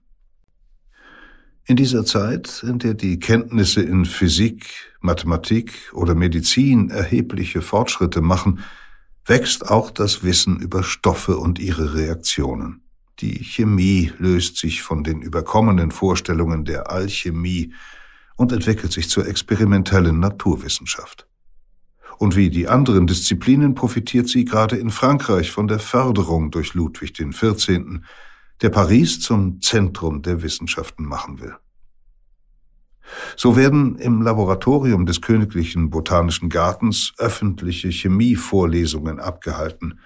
[1.65, 8.59] In dieser Zeit, in der die Kenntnisse in Physik, Mathematik oder Medizin erhebliche Fortschritte machen,
[9.25, 12.81] wächst auch das Wissen über Stoffe und ihre Reaktionen.
[13.19, 17.73] Die Chemie löst sich von den überkommenen Vorstellungen der Alchemie
[18.37, 21.27] und entwickelt sich zur experimentellen Naturwissenschaft.
[22.17, 27.13] Und wie die anderen Disziplinen profitiert sie gerade in Frankreich von der Förderung durch Ludwig
[27.13, 28.01] XIV.,
[28.61, 31.55] der Paris zum Zentrum der Wissenschaften machen will.
[33.35, 39.99] So werden im Laboratorium des Königlichen Botanischen Gartens öffentliche Chemievorlesungen abgehalten,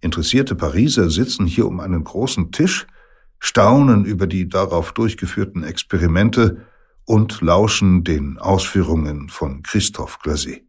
[0.00, 2.86] Interessierte Pariser sitzen hier um einen großen Tisch,
[3.40, 6.66] staunen über die darauf durchgeführten Experimente
[7.04, 10.62] und lauschen den Ausführungen von Christophe Glaset.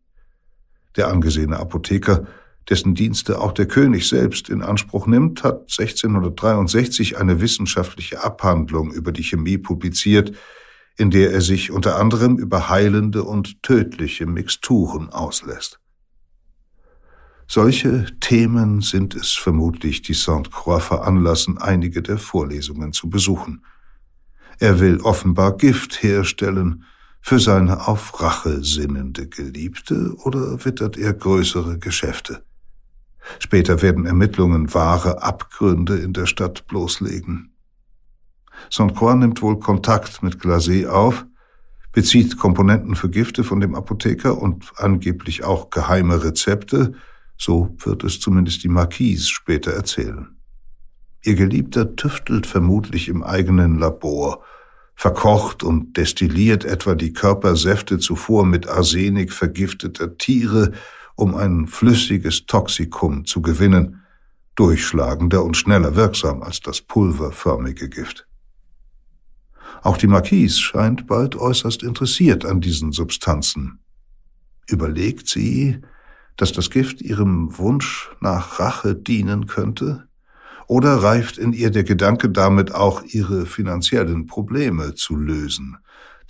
[0.96, 2.26] Der angesehene Apotheker,
[2.70, 9.12] dessen Dienste auch der König selbst in Anspruch nimmt, hat 1663 eine wissenschaftliche Abhandlung über
[9.12, 10.36] die Chemie publiziert,
[11.00, 15.80] in der er sich unter anderem über heilende und tödliche Mixturen auslässt.
[17.48, 23.64] Solche Themen sind es vermutlich, die Sainte-Croix veranlassen, einige der Vorlesungen zu besuchen.
[24.60, 26.84] Er will offenbar Gift herstellen
[27.22, 32.44] für seine auf Rache sinnende Geliebte oder wittert er größere Geschäfte?
[33.40, 37.54] Später werden Ermittlungen wahre Abgründe in der Stadt bloßlegen.
[38.70, 41.26] Sainte-Croix nimmt wohl Kontakt mit Glaset auf,
[41.92, 46.94] bezieht Komponenten für Gifte von dem Apotheker und angeblich auch geheime Rezepte,
[47.38, 50.36] so wird es zumindest die Marquise später erzählen.
[51.24, 54.44] Ihr Geliebter tüftelt vermutlich im eigenen Labor,
[54.96, 60.74] verkocht und destilliert etwa die Körpersäfte zuvor mit Arsenik vergifteter Tiere,
[61.16, 64.04] um ein flüssiges Toxikum zu gewinnen,
[64.56, 68.29] durchschlagender und schneller wirksam als das pulverförmige Gift.
[69.82, 73.80] Auch die Marquise scheint bald äußerst interessiert an diesen Substanzen.
[74.68, 75.82] Überlegt sie,
[76.40, 80.08] dass das Gift ihrem Wunsch nach Rache dienen könnte?
[80.68, 85.78] Oder reift in ihr der Gedanke damit auch ihre finanziellen Probleme zu lösen?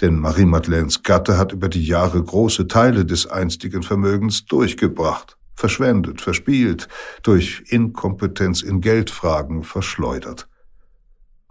[0.02, 6.88] Denn Marie-Madeleines Gatte hat über die Jahre große Teile des einstigen Vermögens durchgebracht, verschwendet, verspielt,
[7.22, 10.49] durch Inkompetenz in Geldfragen verschleudert.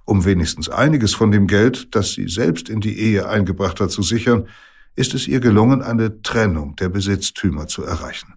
[0.08, 4.00] Um wenigstens einiges von dem Geld, das sie selbst in die Ehe eingebracht hat, zu
[4.02, 4.48] sichern,
[4.96, 8.32] ist es ihr gelungen, eine Trennung der Besitztümer zu erreichen.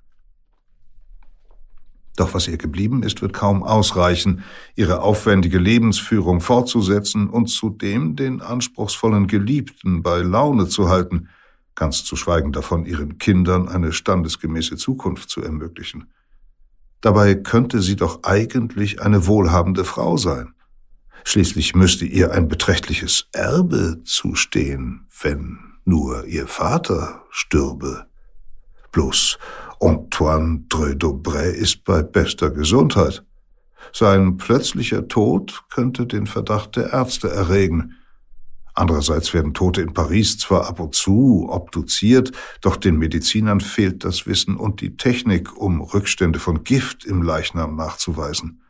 [2.17, 4.43] Doch was ihr geblieben ist, wird kaum ausreichen,
[4.75, 11.29] ihre aufwendige Lebensführung fortzusetzen und zudem den anspruchsvollen Geliebten bei Laune zu halten,
[11.73, 16.12] ganz zu schweigen davon, ihren Kindern eine standesgemäße Zukunft zu ermöglichen.
[16.99, 20.53] Dabei könnte sie doch eigentlich eine wohlhabende Frau sein.
[21.23, 28.05] Schließlich müsste ihr ein beträchtliches Erbe zustehen, wenn nur ihr Vater stürbe.
[28.91, 29.38] Bloß
[29.79, 33.23] Antoine Dreux ist bei bester Gesundheit.
[33.93, 37.95] Sein plötzlicher Tod könnte den Verdacht der Ärzte erregen.
[38.73, 42.31] Andererseits werden Tote in Paris zwar ab und zu obduziert,
[42.62, 47.75] doch den Medizinern fehlt das Wissen und die Technik, um Rückstände von Gift im Leichnam
[47.75, 48.61] nachzuweisen.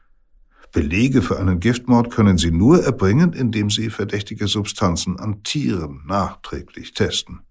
[0.72, 6.94] Belege für einen Giftmord können sie nur erbringen, indem sie verdächtige Substanzen an Tieren nachträglich
[6.94, 7.42] testen.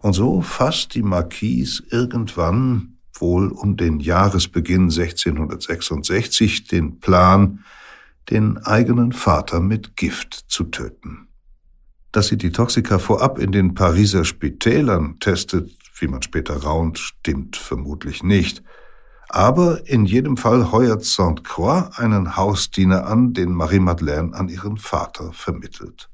[0.00, 7.64] Und so fasst die Marquise irgendwann, wohl um den Jahresbeginn 1666, den Plan,
[8.30, 11.28] den eigenen Vater mit Gift zu töten.
[12.12, 17.56] Dass sie die Toxika vorab in den Pariser Spitälern testet, wie man später raunt, stimmt
[17.56, 18.62] vermutlich nicht.
[19.28, 26.08] Aber in jedem Fall heuert Sainte-Croix einen Hausdiener an, den Marie-Madeleine an ihren Vater vermittelt.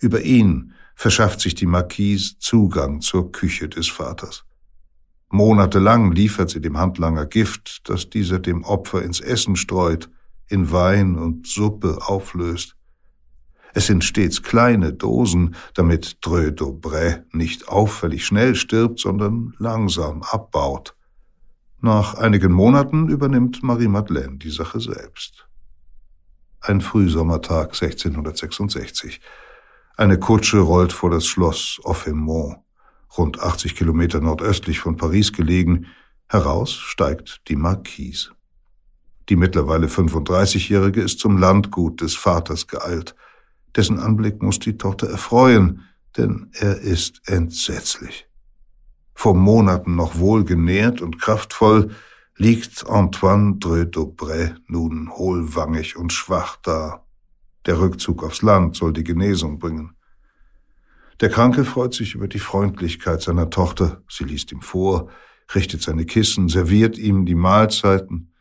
[0.00, 4.44] Über ihn verschafft sich die Marquise Zugang zur Küche des Vaters.
[5.30, 10.10] Monatelang liefert sie dem Handlanger Gift, das dieser dem Opfer ins Essen streut,
[10.48, 12.76] in Wein und Suppe auflöst.
[13.72, 20.94] Es sind stets kleine Dosen, damit Dreux d'Aubray nicht auffällig schnell stirbt, sondern langsam abbaut.
[21.84, 25.48] Nach einigen Monaten übernimmt Marie-Madeleine die Sache selbst.
[26.60, 29.20] Ein Frühsommertag 1666.
[29.96, 32.58] Eine Kutsche rollt vor das Schloss Offemont,
[33.18, 35.86] rund 80 Kilometer nordöstlich von Paris gelegen.
[36.28, 38.30] Heraus steigt die Marquise.
[39.28, 43.16] Die mittlerweile 35-Jährige ist zum Landgut des Vaters geeilt.
[43.74, 45.82] Dessen Anblick muss die Tochter erfreuen,
[46.16, 48.28] denn er ist entsetzlich.
[49.14, 51.90] Vor Monaten noch wohlgenährt und kraftvoll,
[52.36, 57.04] liegt Antoine Dreux d'Aubray nun hohlwangig und schwach da.
[57.66, 59.94] Der Rückzug aufs Land soll die Genesung bringen.
[61.20, 64.02] Der Kranke freut sich über die Freundlichkeit seiner Tochter.
[64.08, 65.08] Sie liest ihm vor,
[65.54, 68.32] richtet seine Kissen, serviert ihm die Mahlzeiten.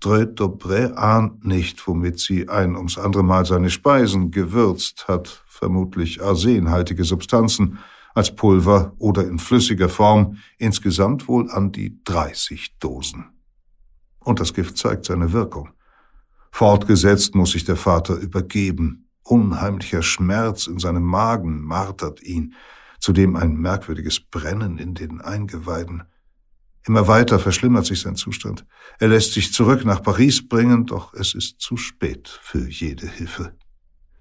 [0.00, 6.22] Dreux d'Aubray ahnt nicht, womit sie ein ums andere Mal seine Speisen gewürzt hat, vermutlich
[6.22, 7.78] arsenhaltige Substanzen,
[8.14, 13.26] als Pulver oder in flüssiger Form, insgesamt wohl an die 30 Dosen.
[14.20, 15.70] Und das Gift zeigt seine Wirkung.
[16.50, 19.08] Fortgesetzt muss sich der Vater übergeben.
[19.22, 22.54] Unheimlicher Schmerz in seinem Magen martert ihn,
[23.00, 26.04] zudem ein merkwürdiges Brennen in den Eingeweiden.
[26.84, 28.66] Immer weiter verschlimmert sich sein Zustand.
[28.98, 33.54] Er lässt sich zurück nach Paris bringen, doch es ist zu spät für jede Hilfe.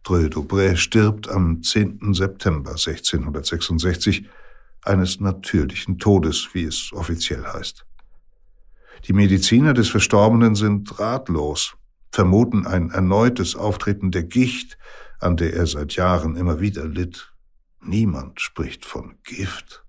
[0.04, 2.14] Dreux d'Aubray stirbt am 10.
[2.14, 4.28] September 1666
[4.84, 7.86] eines natürlichen Todes, wie es offiziell heißt.
[9.08, 11.76] Die Mediziner des Verstorbenen sind ratlos,
[12.12, 14.78] vermuten ein erneutes Auftreten der Gicht,
[15.20, 17.32] an der er seit Jahren immer wieder litt.
[17.84, 19.84] Niemand spricht von Gift.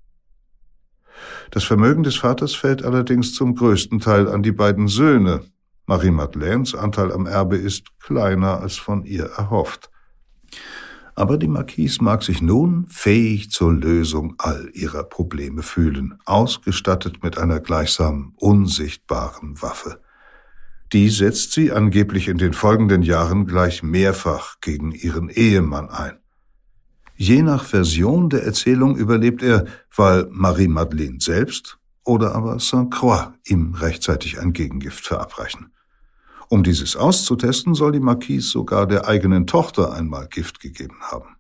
[1.51, 5.45] Das Vermögen des Vaters fällt allerdings zum größten Teil an die beiden Söhne.
[5.87, 9.92] Marie-Madeleines Anteil am Erbe ist kleiner als von ihr erhofft.
[11.15, 17.37] Aber die Marquise mag sich nun fähig zur Lösung all ihrer Probleme fühlen, ausgestattet mit
[17.37, 20.01] einer gleichsam unsichtbaren Waffe.
[20.93, 26.19] Die setzt sie angeblich in den folgenden Jahren gleich mehrfach gegen ihren Ehemann ein.
[27.17, 34.41] Je nach Version der Erzählung überlebt er, weil Marie-Madeleine selbst oder aber Saint-Croix ihm rechtzeitig
[34.41, 35.73] ein Gegengift verabreichen.
[36.53, 41.37] Um dieses auszutesten, soll die Marquise sogar der eigenen Tochter einmal Gift gegeben haben.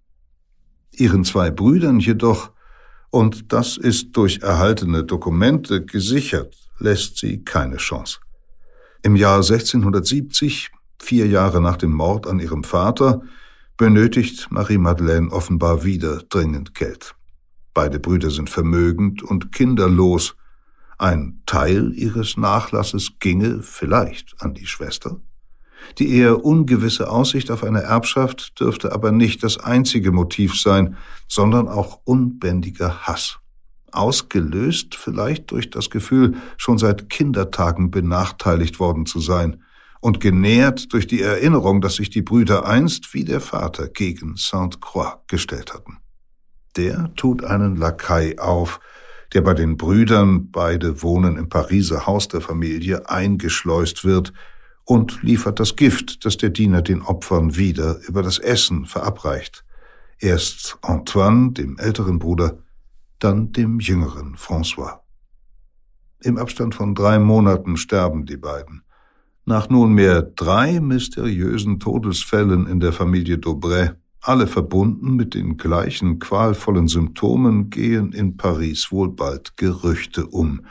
[0.91, 2.51] Ihren zwei Brüdern jedoch,
[3.11, 8.21] und das ist durch erhaltene Dokumente gesichert, lässt sie keine Chance.
[9.03, 13.21] Im Jahr 1670, vier Jahre nach dem Mord an ihrem Vater,
[13.77, 17.15] benötigt Marie-Madeleine offenbar wieder dringend Geld.
[17.75, 20.37] Beide Brüder sind vermögend und kinderlos.
[21.03, 25.21] Ein Teil ihres Nachlasses ginge vielleicht an die Schwester.
[25.99, 31.67] Die eher ungewisse Aussicht auf eine Erbschaft dürfte aber nicht das einzige Motiv sein, sondern
[31.67, 33.41] auch unbändiger Hass.
[33.91, 39.61] Ausgelöst vielleicht durch das Gefühl, schon seit Kindertagen benachteiligt worden zu sein,
[40.01, 45.17] und genährt durch die Erinnerung, dass sich die Brüder einst wie der Vater gegen Sainte-Croix
[45.27, 45.99] gestellt hatten.
[46.77, 48.79] Der tut einen Lakai auf,
[49.33, 54.33] der bei den Brüdern, beide wohnen im Pariser Haus der Familie, eingeschleust wird
[54.85, 59.65] und liefert das Gift, das der Diener den Opfern wieder über das Essen verabreicht.
[60.19, 62.59] Erst Antoine, dem älteren Bruder,
[63.19, 65.01] dann dem jüngeren François.
[66.21, 68.83] Im Abstand von drei Monaten sterben die beiden.
[69.45, 73.91] Nach nunmehr drei mysteriösen Todesfällen in der Familie Daubray,
[74.23, 80.65] alle verbunden mit den gleichen qualvollen Symptomen, gehen in Paris wohl bald Gerüchte um,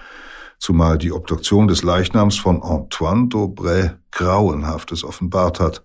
[0.57, 5.83] zumal die Obduktion des Leichnams von Antoine Daubray Grauenhaftes offenbart hat.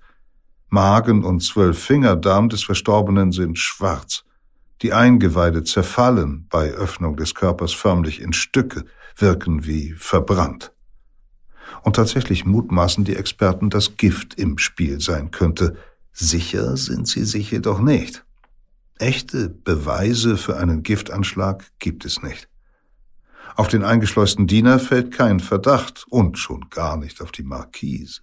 [0.68, 4.24] Magen und zwölf Fingerdarm des Verstorbenen sind schwarz.
[4.82, 8.84] Die Eingeweide zerfallen bei Öffnung des Körpers förmlich in Stücke,
[9.16, 10.72] wirken wie verbrannt.
[11.82, 15.76] Und tatsächlich mutmaßen die Experten, dass Gift im Spiel sein könnte.
[16.18, 18.24] Sicher sind sie sich jedoch nicht.
[18.98, 22.48] Echte Beweise für einen Giftanschlag gibt es nicht.
[23.54, 28.22] Auf den eingeschleusten Diener fällt kein Verdacht und schon gar nicht auf die Marquise.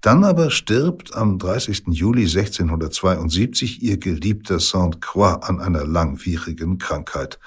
[0.00, 1.84] Dann aber stirbt am 30.
[1.90, 7.38] Juli 1672 ihr geliebter Sainte-Croix an einer langwierigen Krankheit.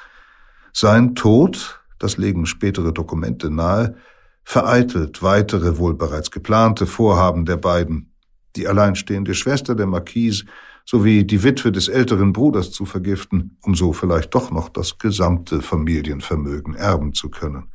[0.72, 3.98] Sein Tod, das legen spätere Dokumente nahe,
[4.46, 8.14] vereitelt weitere wohl bereits geplante Vorhaben der beiden.
[8.58, 10.46] Die alleinstehende Schwester der Marquise
[10.84, 15.62] sowie die Witwe des älteren Bruders zu vergiften, um so vielleicht doch noch das gesamte
[15.62, 17.68] Familienvermögen erben zu können.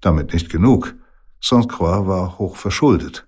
[0.00, 0.94] Damit nicht genug.
[1.42, 3.26] Sainte-Croix war hoch verschuldet.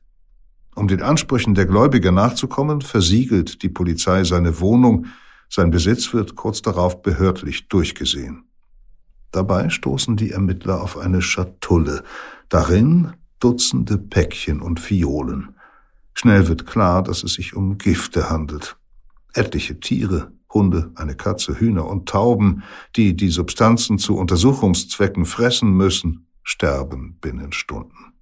[0.75, 5.07] Um den Ansprüchen der Gläubiger nachzukommen, versiegelt die Polizei seine Wohnung,
[5.51, 8.45] sein Besitz wird kurz darauf behördlich durchgesehen.
[9.33, 12.05] Dabei stoßen die Ermittler auf eine Schatulle,
[12.49, 15.54] darin Dutzende Päckchen und Fiolen.
[16.15, 18.77] Schnell wird klar, dass es sich um Gifte handelt.
[19.35, 22.63] Etliche Tiere, Hunde, eine Katze, Hühner und Tauben,
[22.97, 28.15] die die Substanzen zu Untersuchungszwecken fressen müssen, sterben binnen Stunden.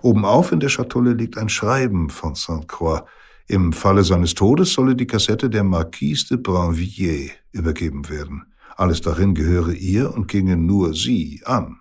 [0.00, 3.02] Obenauf in der Schatulle liegt ein Schreiben von Sainte-Croix.
[3.46, 8.46] Im Falle seines Todes solle die Kassette der Marquise de Brinvilliers übergeben werden.
[8.76, 11.80] Alles darin gehöre ihr und ginge nur sie an.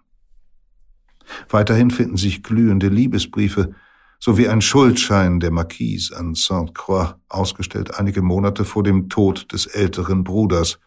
[1.50, 3.74] Weiterhin finden sich glühende Liebesbriefe
[4.24, 10.24] sowie ein Schuldschein der Marquise an Sainte-Croix, ausgestellt einige Monate vor dem Tod des älteren
[10.24, 10.80] Bruders.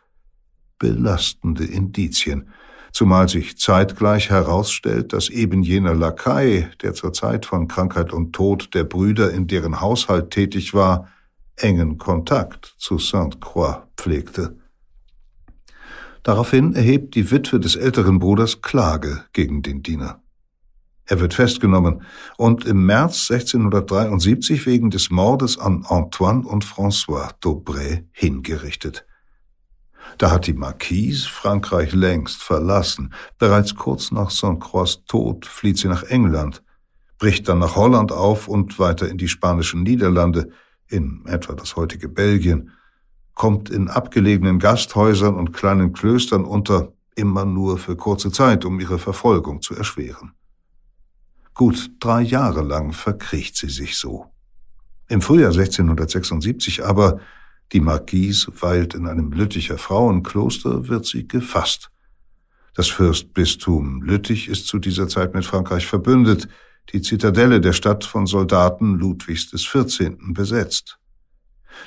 [0.78, 2.48] Belastende Indizien,
[2.92, 8.72] zumal sich zeitgleich herausstellt, dass eben jener Lakai, der zur Zeit von Krankheit und Tod
[8.74, 11.08] der Brüder in deren Haushalt tätig war,
[11.56, 14.58] engen Kontakt zu Sainte-Croix pflegte.
[16.22, 20.23] Daraufhin erhebt die Witwe des älteren Bruders Klage gegen den Diener.
[21.06, 22.02] Er wird festgenommen
[22.38, 29.04] und im März 1673 wegen des Mordes an Antoine und François d'Aubray hingerichtet.
[30.18, 33.12] Da hat die Marquise Frankreich längst verlassen.
[33.38, 36.62] Bereits kurz nach Saint-Croix Tod flieht sie nach England,
[37.18, 40.50] bricht dann nach Holland auf und weiter in die spanischen Niederlande,
[40.88, 42.70] in etwa das heutige Belgien,
[43.34, 48.98] kommt in abgelegenen Gasthäusern und kleinen Klöstern unter, immer nur für kurze Zeit, um ihre
[48.98, 50.32] Verfolgung zu erschweren.
[51.54, 54.26] Gut drei Jahre lang verkriecht sie sich so.
[55.08, 57.20] Im Frühjahr 1676 aber
[57.72, 61.90] die Marquise weilt in einem Lütticher Frauenkloster, wird sie gefasst.
[62.74, 66.48] Das Fürstbistum Lüttich ist zu dieser Zeit mit Frankreich verbündet,
[66.92, 70.34] die Zitadelle der Stadt von Soldaten Ludwigs des 14.
[70.34, 70.98] besetzt.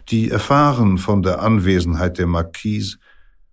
[0.10, 2.98] Die erfahren von der Anwesenheit der Marquise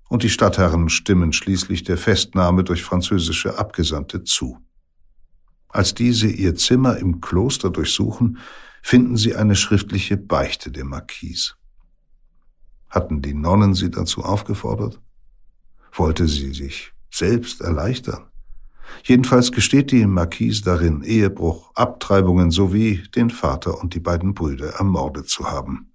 [0.09, 4.64] und die Stadtherren stimmen schließlich der Festnahme durch französische Abgesandte zu.
[5.75, 8.39] Als diese ihr Zimmer im Kloster durchsuchen,
[8.81, 11.55] finden sie eine schriftliche Beichte der Marquise.
[12.89, 15.01] Hatten die Nonnen sie dazu aufgefordert?
[15.93, 18.27] Wollte sie sich selbst erleichtern?
[19.03, 25.29] Jedenfalls gesteht die Marquise darin, Ehebruch, Abtreibungen sowie den Vater und die beiden Brüder ermordet
[25.29, 25.91] zu haben.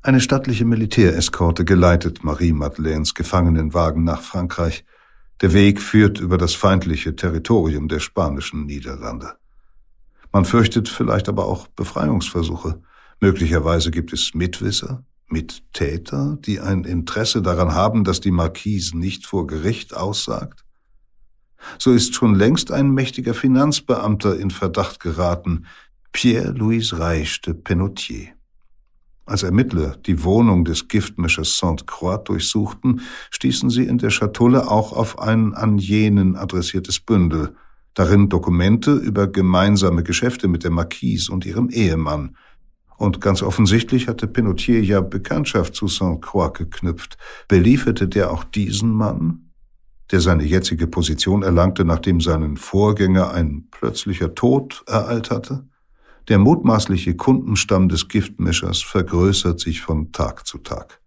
[0.00, 4.86] Eine stattliche Militäreskorte geleitet Marie Madeleines Gefangenenwagen nach Frankreich.
[5.44, 9.34] Der Weg führt über das feindliche Territorium der spanischen Niederlande.
[10.32, 12.80] Man fürchtet vielleicht aber auch Befreiungsversuche.
[13.20, 19.46] Möglicherweise gibt es Mitwisser, Mittäter, die ein Interesse daran haben, dass die Marquise nicht vor
[19.46, 20.64] Gericht aussagt?
[21.78, 25.66] So ist schon längst ein mächtiger Finanzbeamter in Verdacht geraten,
[26.12, 28.28] Pierre-Louis Reich de Penotier.
[29.26, 33.00] Als Ermittler die Wohnung des Giftmischers Sainte-Croix durchsuchten,
[33.30, 37.54] stießen sie in der Schatulle auch auf ein an jenen adressiertes Bündel,
[37.94, 42.36] darin Dokumente über gemeinsame Geschäfte mit der Marquise und ihrem Ehemann,
[42.96, 47.16] und ganz offensichtlich hatte Penotier ja Bekanntschaft zu Saint-Croix geknüpft.
[47.48, 49.50] Belieferte der auch diesen Mann,
[50.12, 55.66] der seine jetzige Position erlangte, nachdem seinen Vorgänger ein plötzlicher Tod ereilt hatte?
[56.28, 61.00] Der mutmaßliche Kundenstamm des Giftmischers vergrößert sich von Tag zu Tag.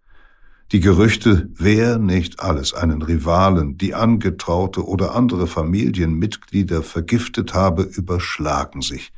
[0.70, 8.82] Die Gerüchte, wer nicht alles einen Rivalen, die Angetraute oder andere Familienmitglieder vergiftet habe, überschlagen
[8.82, 9.12] sich.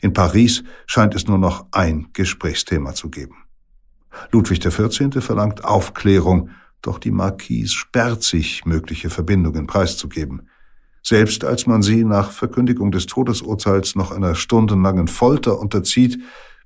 [0.00, 3.36] In Paris scheint es nur noch ein Gesprächsthema zu geben.
[4.30, 5.24] Ludwig XIV.
[5.24, 6.50] verlangt Aufklärung,
[6.82, 10.50] doch die Marquise sperrt sich, mögliche Verbindungen preiszugeben.
[11.06, 16.18] Selbst als man sie nach Verkündigung des Todesurteils noch einer stundenlangen Folter unterzieht,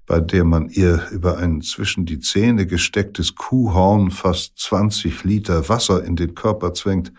[0.07, 6.05] bei der man ihr über ein zwischen die Zähne gestecktes Kuhhorn fast 20 Liter Wasser
[6.05, 7.13] in den Körper zwängt,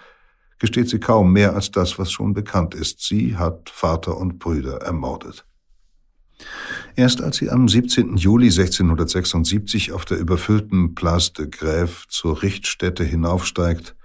[0.59, 3.01] gesteht sie kaum mehr als das, was schon bekannt ist.
[3.01, 5.45] Sie hat Vater und Brüder ermordet.
[6.95, 8.15] Erst als sie am 17.
[8.15, 13.95] Juli 1676 auf der überfüllten Place de Grève zur Richtstätte hinaufsteigt,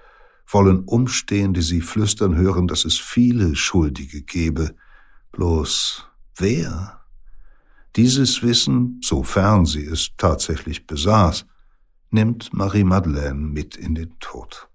[0.46, 4.74] wollen Umstehende sie flüstern hören, dass es viele Schuldige gebe.
[5.32, 7.00] Bloß wer?
[7.96, 11.46] Dieses Wissen, sofern sie es tatsächlich besaß,
[12.10, 14.68] nimmt Marie-Madeleine mit in den Tod.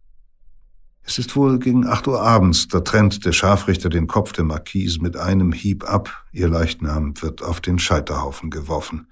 [1.03, 5.01] Es ist wohl gegen acht Uhr abends, da trennt der Scharfrichter den Kopf der Marquise
[5.01, 9.07] mit einem Hieb ab, ihr Leichnam wird auf den Scheiterhaufen geworfen.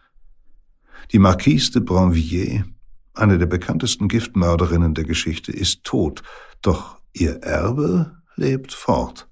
[1.11, 2.65] Die Marquise de Brinvilliers,
[3.13, 6.21] eine der bekanntesten Giftmörderinnen der Geschichte, ist tot,
[6.61, 9.27] doch ihr Erbe lebt fort.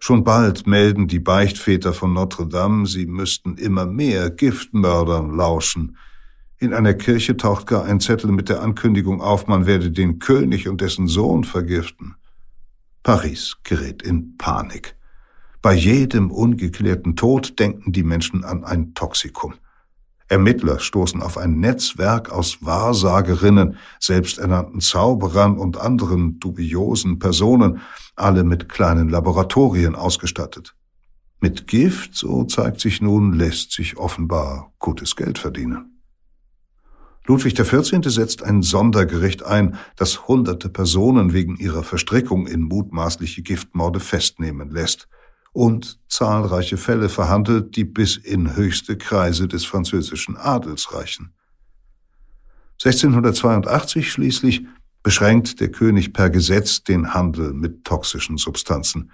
[0.00, 5.96] Schon bald melden die Beichtväter von Notre Dame, sie müssten immer mehr Giftmördern lauschen.
[6.58, 10.68] In einer Kirche taucht gar ein Zettel mit der Ankündigung auf, man werde den König
[10.68, 12.14] und dessen Sohn vergiften.
[13.02, 14.96] Paris gerät in Panik.
[15.62, 19.54] Bei jedem ungeklärten Tod denken die Menschen an ein Toxikum.
[20.28, 27.80] Ermittler stoßen auf ein Netzwerk aus Wahrsagerinnen, selbsternannten Zauberern und anderen dubiosen Personen,
[28.14, 30.74] alle mit kleinen Laboratorien ausgestattet.
[31.40, 36.02] Mit Gift, so zeigt sich nun, lässt sich offenbar gutes Geld verdienen.
[37.26, 38.00] Ludwig XIV.
[38.04, 45.08] setzt ein Sondergericht ein, das hunderte Personen wegen ihrer Verstrickung in mutmaßliche Giftmorde festnehmen lässt
[45.58, 51.34] und zahlreiche Fälle verhandelt, die bis in höchste Kreise des französischen Adels reichen.
[52.84, 54.64] 1682 schließlich
[55.02, 59.10] beschränkt der König per Gesetz den Handel mit toxischen Substanzen.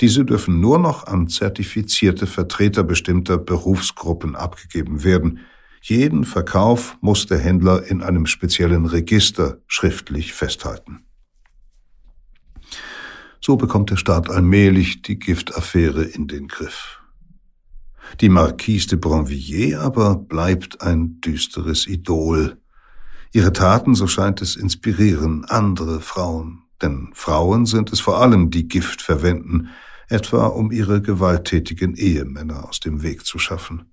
[0.00, 5.40] Diese dürfen nur noch an zertifizierte Vertreter bestimmter Berufsgruppen abgegeben werden.
[5.82, 11.04] Jeden Verkauf muss der Händler in einem speziellen Register schriftlich festhalten.
[13.40, 17.00] So bekommt der Staat allmählich die Giftaffäre in den Griff.
[18.20, 22.58] Die Marquise de Brinvilliers aber bleibt ein düsteres Idol.
[23.32, 28.68] Ihre Taten, so scheint es, inspirieren andere Frauen, denn Frauen sind es vor allem, die
[28.68, 29.68] Gift verwenden,
[30.08, 33.84] etwa um ihre gewalttätigen Ehemänner aus dem Weg zu schaffen.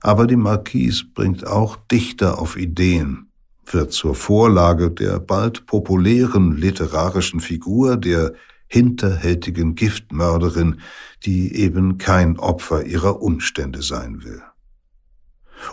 [0.00, 3.30] Aber die Marquise bringt auch Dichter auf Ideen,
[3.66, 8.34] wird zur Vorlage der bald populären literarischen Figur der
[8.66, 10.80] hinterhältigen Giftmörderin,
[11.24, 14.42] die eben kein Opfer ihrer Umstände sein will.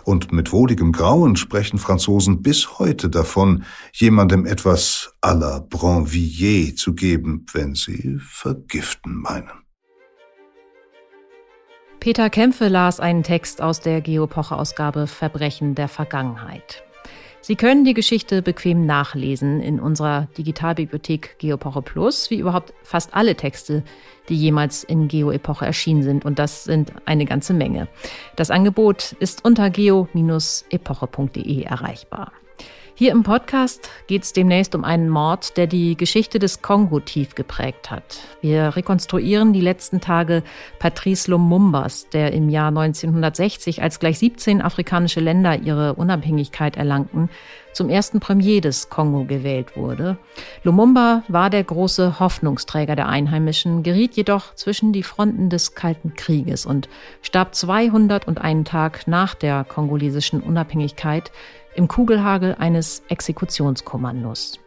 [0.04, 6.94] Und mit wohligem Grauen sprechen Franzosen bis heute davon, jemandem etwas à la Bronvilliers zu
[6.94, 9.62] geben, wenn sie vergiften meinen.
[12.00, 16.82] Peter Kämpfe las einen Text aus der Geopoche-Ausgabe Verbrechen der Vergangenheit.
[17.44, 23.34] Sie können die Geschichte bequem nachlesen in unserer Digitalbibliothek Geopoche Plus, wie überhaupt fast alle
[23.34, 23.82] Texte,
[24.28, 26.24] die jemals in Geo-Epoche erschienen sind.
[26.24, 27.88] Und das sind eine ganze Menge.
[28.36, 32.30] Das Angebot ist unter geo-epoche.de erreichbar.
[32.94, 37.34] Hier im Podcast geht es demnächst um einen Mord, der die Geschichte des Kongo tief
[37.34, 38.18] geprägt hat.
[38.42, 40.42] Wir rekonstruieren die letzten Tage
[40.78, 47.30] Patrice Lumumbas, der im Jahr 1960, als gleich 17 afrikanische Länder ihre Unabhängigkeit erlangten,
[47.72, 50.18] zum ersten Premier des Kongo gewählt wurde.
[50.62, 56.66] Lumumba war der große Hoffnungsträger der Einheimischen, geriet jedoch zwischen die Fronten des Kalten Krieges
[56.66, 56.90] und
[57.22, 61.32] starb 201 Tag nach der kongolesischen Unabhängigkeit
[61.74, 64.61] im Kugelhagel eines Exekutionskommandos.